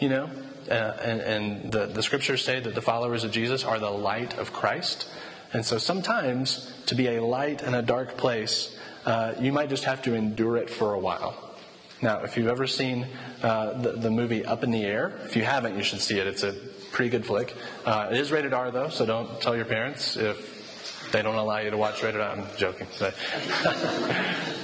you 0.00 0.08
know? 0.08 0.30
Uh, 0.68 0.72
and, 0.72 1.20
and 1.20 1.72
the, 1.72 1.86
the 1.86 2.02
scriptures 2.02 2.44
say 2.44 2.58
that 2.58 2.74
the 2.74 2.82
followers 2.82 3.22
of 3.24 3.30
Jesus 3.30 3.64
are 3.64 3.78
the 3.78 3.90
light 3.90 4.36
of 4.38 4.52
Christ. 4.52 5.08
And 5.52 5.64
so 5.64 5.78
sometimes 5.78 6.72
to 6.86 6.94
be 6.94 7.06
a 7.08 7.22
light 7.22 7.62
in 7.62 7.74
a 7.74 7.82
dark 7.82 8.16
place, 8.16 8.76
uh, 9.04 9.34
you 9.40 9.52
might 9.52 9.68
just 9.68 9.84
have 9.84 10.02
to 10.02 10.14
endure 10.14 10.56
it 10.56 10.68
for 10.68 10.94
a 10.94 10.98
while. 10.98 11.46
Now, 12.02 12.24
if 12.24 12.36
you've 12.36 12.48
ever 12.48 12.66
seen 12.66 13.06
uh, 13.42 13.80
the, 13.80 13.92
the, 13.92 14.10
movie 14.10 14.44
Up 14.44 14.64
in 14.64 14.70
the 14.70 14.84
Air, 14.84 15.18
if 15.24 15.36
you 15.36 15.44
haven't, 15.44 15.76
you 15.76 15.82
should 15.82 16.00
see 16.00 16.18
it. 16.18 16.26
It's 16.26 16.42
a 16.42 16.52
pretty 16.92 17.10
good 17.10 17.24
flick. 17.24 17.54
Uh, 17.84 18.08
it 18.10 18.18
is 18.18 18.30
rated 18.30 18.52
R, 18.52 18.70
though, 18.70 18.90
so 18.90 19.06
don't 19.06 19.40
tell 19.40 19.56
your 19.56 19.64
parents 19.64 20.16
if 20.16 20.55
they 21.16 21.22
don't 21.22 21.36
allow 21.36 21.56
you 21.60 21.70
to 21.70 21.78
watch 21.78 22.02
rated 22.02 22.20
R. 22.20 22.30
I'm 22.32 22.46
joking. 22.58 22.86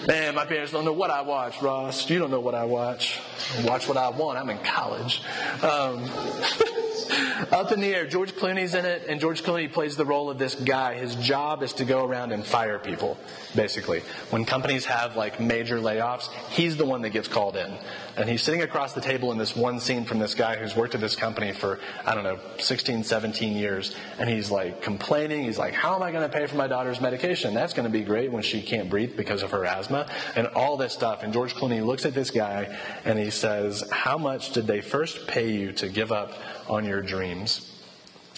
Man, 0.06 0.34
my 0.34 0.44
parents 0.44 0.70
don't 0.70 0.84
know 0.84 0.92
what 0.92 1.10
I 1.10 1.22
watch, 1.22 1.62
Ross. 1.62 2.10
You 2.10 2.18
don't 2.18 2.30
know 2.30 2.40
what 2.40 2.54
I 2.54 2.66
watch. 2.66 3.18
watch 3.64 3.88
what 3.88 3.96
I 3.96 4.10
want. 4.10 4.38
I'm 4.38 4.50
in 4.50 4.58
college. 4.58 5.22
Um, 5.62 6.04
Up 7.52 7.72
in 7.72 7.80
the 7.80 7.94
air. 7.94 8.06
George 8.06 8.32
Clooney's 8.32 8.74
in 8.74 8.84
it, 8.84 9.04
and 9.08 9.20
George 9.20 9.42
Clooney 9.42 9.70
plays 9.70 9.96
the 9.96 10.04
role 10.04 10.30
of 10.30 10.38
this 10.38 10.54
guy. 10.54 10.94
His 10.94 11.14
job 11.16 11.62
is 11.62 11.72
to 11.74 11.84
go 11.84 12.04
around 12.04 12.32
and 12.32 12.44
fire 12.44 12.78
people, 12.78 13.18
basically. 13.54 14.00
When 14.30 14.44
companies 14.44 14.84
have 14.86 15.16
like 15.16 15.40
major 15.40 15.78
layoffs, 15.78 16.28
he's 16.50 16.76
the 16.76 16.86
one 16.86 17.02
that 17.02 17.10
gets 17.10 17.28
called 17.28 17.56
in. 17.56 17.76
And 18.16 18.28
he's 18.28 18.42
sitting 18.42 18.62
across 18.62 18.92
the 18.92 19.00
table 19.00 19.32
in 19.32 19.38
this 19.38 19.56
one 19.56 19.80
scene 19.80 20.04
from 20.04 20.18
this 20.18 20.34
guy 20.34 20.56
who's 20.56 20.76
worked 20.76 20.94
at 20.94 21.00
this 21.00 21.16
company 21.16 21.52
for, 21.52 21.80
I 22.04 22.14
don't 22.14 22.24
know, 22.24 22.38
16, 22.58 23.04
17 23.04 23.56
years. 23.56 23.94
And 24.18 24.28
he's 24.28 24.50
like 24.50 24.82
complaining. 24.82 25.44
He's 25.44 25.58
like, 25.58 25.74
How 25.74 25.94
am 25.94 26.02
I 26.02 26.12
going 26.12 26.28
to 26.28 26.34
pay 26.34 26.46
for 26.46 26.56
my 26.56 26.68
daughter's 26.68 27.00
medication? 27.00 27.54
That's 27.54 27.72
going 27.72 27.84
to 27.84 27.92
be 27.92 28.04
great 28.04 28.30
when 28.30 28.42
she 28.42 28.62
can't 28.62 28.88
breathe 28.90 29.16
because 29.16 29.42
of 29.42 29.50
her 29.50 29.64
asthma. 29.64 30.08
And 30.36 30.46
all 30.48 30.76
this 30.76 30.92
stuff. 30.92 31.22
And 31.22 31.32
George 31.32 31.54
Clooney 31.54 31.84
looks 31.84 32.04
at 32.04 32.14
this 32.14 32.30
guy 32.30 32.78
and 33.04 33.18
he 33.18 33.30
says, 33.30 33.84
How 33.90 34.18
much 34.18 34.52
did 34.52 34.66
they 34.66 34.80
first 34.80 35.26
pay 35.26 35.50
you 35.50 35.72
to 35.72 35.88
give 35.88 36.12
up 36.12 36.32
on 36.68 36.84
your 36.84 37.02
dreams. 37.02 37.68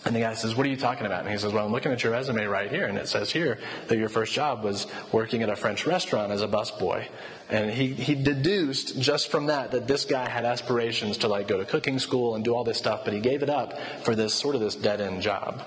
And 0.05 0.15
the 0.15 0.21
guy 0.21 0.35
says, 0.35 0.55
What 0.55 0.67
are 0.67 0.69
you 0.69 0.77
talking 0.77 1.07
about? 1.07 1.21
And 1.21 1.31
he 1.31 1.39
says, 1.39 1.53
Well, 1.53 1.65
I'm 1.65 1.73
looking 1.73 1.91
at 1.91 2.03
your 2.03 2.13
resume 2.13 2.45
right 2.45 2.71
here, 2.71 2.87
and 2.87 2.99
it 2.99 3.09
says 3.09 3.31
here 3.31 3.59
that 3.89 3.97
your 3.97 4.11
first 4.11 4.35
job 4.35 4.63
was 4.63 4.87
working 5.13 5.43
at 5.43 5.49
a 5.49 5.57
French 5.57 5.87
restaurant 5.87 6.31
as 6.31 6.43
a 6.43 6.49
busboy. 6.49 7.07
And 7.49 7.71
he, 7.71 7.89
he 7.89 8.15
deduced 8.15 9.01
just 9.01 9.31
from 9.31 9.47
that 9.47 9.71
that 9.71 9.87
this 9.87 10.05
guy 10.05 10.29
had 10.29 10.45
aspirations 10.45 11.19
to 11.19 11.29
like 11.29 11.49
go 11.49 11.59
to 11.59 11.65
cooking 11.65 11.99
school 11.99 12.35
and 12.35 12.45
do 12.45 12.55
all 12.55 12.65
this 12.65 12.79
stuff, 12.79 13.05
but 13.05 13.15
he 13.15 13.21
gave 13.21 13.43
it 13.43 13.51
up 13.51 13.79
for 14.05 14.15
this 14.15 14.35
sort 14.35 14.55
of 14.55 14.61
this 14.61 14.75
dead 14.75 15.01
end 15.01 15.23
job. 15.23 15.63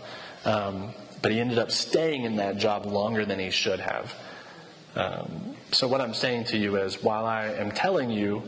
Um, 0.46 0.94
but 1.22 1.32
he 1.32 1.40
ended 1.40 1.58
up 1.58 1.72
staying 1.72 2.24
in 2.24 2.36
that 2.36 2.58
job 2.58 2.86
longer 2.86 3.26
than 3.26 3.40
he 3.40 3.50
should 3.50 3.80
have. 3.80 4.14
Um, 4.96 5.56
so 5.72 5.88
what 5.88 6.00
I'm 6.00 6.14
saying 6.14 6.46
to 6.46 6.58
you 6.58 6.78
is, 6.78 7.04
while 7.04 7.26
I 7.26 7.48
am 7.48 7.72
telling 7.72 8.10
you 8.10 8.44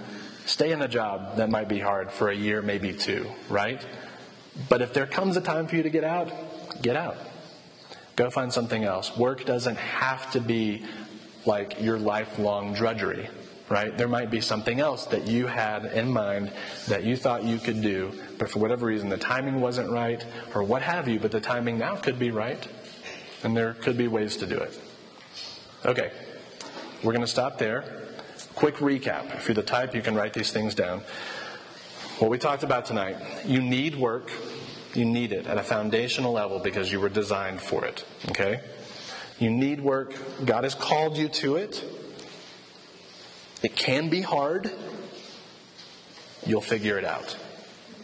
Stay 0.45 0.71
in 0.71 0.81
a 0.81 0.87
job 0.87 1.37
that 1.37 1.49
might 1.49 1.67
be 1.67 1.79
hard 1.79 2.11
for 2.11 2.29
a 2.29 2.35
year, 2.35 2.61
maybe 2.61 2.93
two, 2.93 3.29
right? 3.49 3.85
But 4.67 4.81
if 4.81 4.93
there 4.93 5.05
comes 5.05 5.37
a 5.37 5.41
time 5.41 5.67
for 5.67 5.75
you 5.75 5.83
to 5.83 5.89
get 5.89 6.03
out, 6.03 6.81
get 6.81 6.95
out. 6.95 7.17
Go 8.15 8.29
find 8.29 8.51
something 8.51 8.83
else. 8.83 9.15
Work 9.17 9.45
doesn't 9.45 9.77
have 9.77 10.31
to 10.31 10.41
be 10.41 10.85
like 11.45 11.81
your 11.81 11.97
lifelong 11.97 12.73
drudgery, 12.73 13.29
right? 13.69 13.97
There 13.97 14.07
might 14.07 14.29
be 14.29 14.41
something 14.41 14.79
else 14.79 15.05
that 15.05 15.27
you 15.27 15.47
had 15.47 15.85
in 15.85 16.11
mind 16.11 16.51
that 16.87 17.03
you 17.03 17.15
thought 17.15 17.43
you 17.43 17.59
could 17.59 17.81
do, 17.81 18.11
but 18.37 18.49
for 18.49 18.59
whatever 18.59 18.87
reason 18.87 19.07
the 19.07 19.17
timing 19.17 19.61
wasn't 19.61 19.89
right 19.89 20.25
or 20.53 20.63
what 20.63 20.81
have 20.81 21.07
you, 21.07 21.19
but 21.19 21.31
the 21.31 21.39
timing 21.39 21.77
now 21.77 21.95
could 21.95 22.19
be 22.19 22.31
right, 22.31 22.67
and 23.43 23.55
there 23.55 23.73
could 23.73 23.97
be 23.97 24.07
ways 24.07 24.35
to 24.37 24.45
do 24.45 24.57
it. 24.57 24.77
Okay, 25.85 26.11
we're 27.03 27.13
going 27.13 27.25
to 27.25 27.27
stop 27.27 27.57
there. 27.57 27.98
Quick 28.55 28.75
recap. 28.75 29.35
If 29.37 29.47
you're 29.47 29.55
the 29.55 29.63
type, 29.63 29.95
you 29.95 30.01
can 30.01 30.15
write 30.15 30.33
these 30.33 30.51
things 30.51 30.75
down. 30.75 31.01
What 32.19 32.29
we 32.29 32.37
talked 32.37 32.63
about 32.63 32.85
tonight 32.85 33.17
you 33.45 33.61
need 33.61 33.95
work, 33.95 34.29
you 34.93 35.05
need 35.05 35.31
it 35.31 35.47
at 35.47 35.57
a 35.57 35.63
foundational 35.63 36.33
level 36.33 36.59
because 36.59 36.91
you 36.91 36.99
were 36.99 37.09
designed 37.09 37.61
for 37.61 37.85
it. 37.85 38.03
Okay? 38.29 38.61
You 39.39 39.49
need 39.49 39.79
work. 39.79 40.13
God 40.45 40.65
has 40.65 40.75
called 40.75 41.17
you 41.17 41.29
to 41.29 41.55
it. 41.55 41.83
It 43.63 43.75
can 43.75 44.09
be 44.09 44.21
hard. 44.21 44.71
You'll 46.45 46.61
figure 46.61 46.97
it 46.97 47.05
out. 47.05 47.37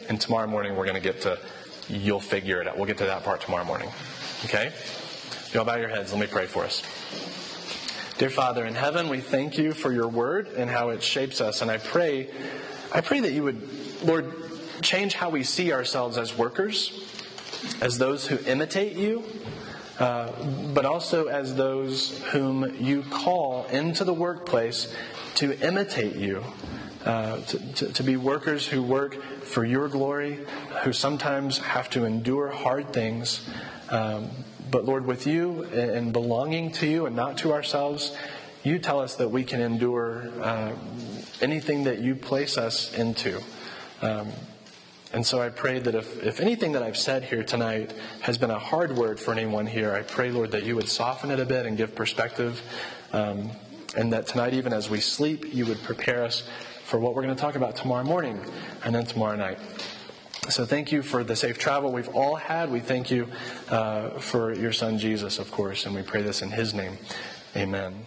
And 0.08 0.19
tomorrow 0.19 0.47
morning, 0.47 0.75
we're 0.75 0.86
going 0.86 1.01
to 1.01 1.01
get 1.01 1.21
to 1.21 1.39
you'll 1.89 2.19
figure 2.19 2.62
it 2.62 2.67
out. 2.67 2.77
We'll 2.77 2.86
get 2.86 2.97
to 2.99 3.05
that 3.05 3.23
part 3.23 3.41
tomorrow 3.41 3.65
morning. 3.65 3.89
Okay? 4.45 4.71
Y'all 5.53 5.65
bow 5.65 5.75
your 5.75 5.89
heads. 5.89 6.12
Let 6.12 6.21
me 6.21 6.27
pray 6.27 6.45
for 6.45 6.63
us. 6.63 6.81
Dear 8.17 8.30
Father 8.30 8.65
in 8.65 8.75
heaven, 8.75 9.10
we 9.10 9.19
thank 9.19 9.58
you 9.58 9.73
for 9.73 9.91
your 9.91 10.08
word 10.08 10.47
and 10.47 10.69
how 10.69 10.91
it 10.91 11.04
shapes 11.04 11.41
us. 11.41 11.62
And 11.62 11.69
I 11.69 11.80
pray, 11.80 12.30
I 12.93 13.01
pray 13.01 13.19
that 13.19 13.34
you 13.34 13.43
would, 13.43 13.62
Lord, 14.06 14.32
change 14.82 15.15
how 15.15 15.30
we 15.30 15.43
see 15.43 15.73
ourselves 15.73 16.17
as 16.17 16.38
workers, 16.38 16.97
as 17.82 17.97
those 17.97 18.25
who 18.25 18.38
imitate 18.49 18.95
you, 18.95 19.25
uh, 19.99 20.32
but 20.73 20.86
also 20.86 21.25
as 21.25 21.56
those 21.56 22.17
whom 22.28 22.73
you 22.80 23.04
call 23.04 23.65
into 23.65 24.06
the 24.06 24.13
workplace 24.13 24.95
to 25.36 25.51
imitate 25.60 26.15
you. 26.15 26.41
Uh, 27.04 27.41
to, 27.41 27.73
to, 27.73 27.93
to, 27.93 28.01
be 28.01 28.17
workers 28.17 28.65
who 28.65 28.82
work 28.82 29.21
for 29.43 29.63
your 29.63 29.88
glory, 29.88 30.39
who 30.84 30.91
sometimes 30.91 31.60
have 31.60 31.88
to 31.88 32.04
endure 32.04 32.47
hard 32.47 32.91
things, 32.93 33.47
um, 33.89 34.28
but 34.76 34.84
Lord, 34.84 35.06
with 35.06 35.26
you 35.26 35.64
and 35.64 36.12
belonging 36.12 36.70
to 36.74 36.86
you 36.86 37.06
and 37.06 37.16
not 37.16 37.38
to 37.38 37.54
ourselves, 37.54 38.14
you 38.62 38.78
tell 38.78 39.00
us 39.00 39.16
that 39.16 39.32
we 39.32 39.46
can 39.46 39.62
endure 39.62 40.28
uh, 40.42 40.74
anything 41.40 41.86
that 41.86 42.00
you 42.00 42.14
place 42.14 42.58
us 42.58 42.94
into. 42.94 43.42
Um, 44.02 44.34
and 45.14 45.26
so 45.26 45.42
I 45.42 45.48
pray 45.48 45.80
that 45.80 45.96
if, 45.96 46.22
if 46.22 46.42
anything 46.42 46.74
that 46.74 46.84
I've 46.84 46.98
said 46.98 47.24
here 47.24 47.42
tonight 47.42 47.94
has 48.20 48.38
been 48.38 48.52
a 48.52 48.60
hard 48.60 48.98
word 48.98 49.18
for 49.18 49.32
anyone 49.32 49.66
here, 49.66 49.94
I 49.94 50.02
pray, 50.02 50.30
Lord, 50.30 50.52
that 50.52 50.64
you 50.64 50.76
would 50.76 50.90
soften 50.90 51.32
it 51.32 51.40
a 51.40 51.46
bit 51.46 51.66
and 51.66 51.78
give 51.78 51.96
perspective. 51.96 52.62
Um, 53.14 53.52
and 53.96 54.12
that 54.12 54.28
tonight, 54.28 54.56
even 54.56 54.74
as 54.74 54.90
we 54.90 55.00
sleep, 55.00 55.54
you 55.54 55.66
would 55.68 55.82
prepare 55.84 56.26
us 56.26 56.44
for 56.84 57.00
what 57.00 57.16
we're 57.16 57.24
going 57.24 57.34
to 57.34 57.42
talk 57.42 57.56
about 57.56 57.78
tomorrow 57.78 58.04
morning 58.04 58.42
and 58.84 58.94
then 58.94 59.06
tomorrow 59.06 59.38
night. 59.38 59.58
So 60.49 60.65
thank 60.65 60.91
you 60.91 61.01
for 61.01 61.23
the 61.23 61.36
safe 61.36 61.58
travel 61.58 61.91
we've 61.91 62.10
all 62.10 62.36
had. 62.36 62.71
We 62.71 62.79
thank 62.79 63.10
you 63.10 63.27
uh, 63.69 64.12
for 64.19 64.53
your 64.53 64.71
son 64.71 64.99
Jesus, 64.99 65.39
of 65.39 65.51
course, 65.51 65.86
and 65.86 65.95
we 65.95 66.03
pray 66.03 66.21
this 66.21 66.41
in 66.41 66.51
his 66.51 66.73
name. 66.73 66.97
Amen. 67.55 68.05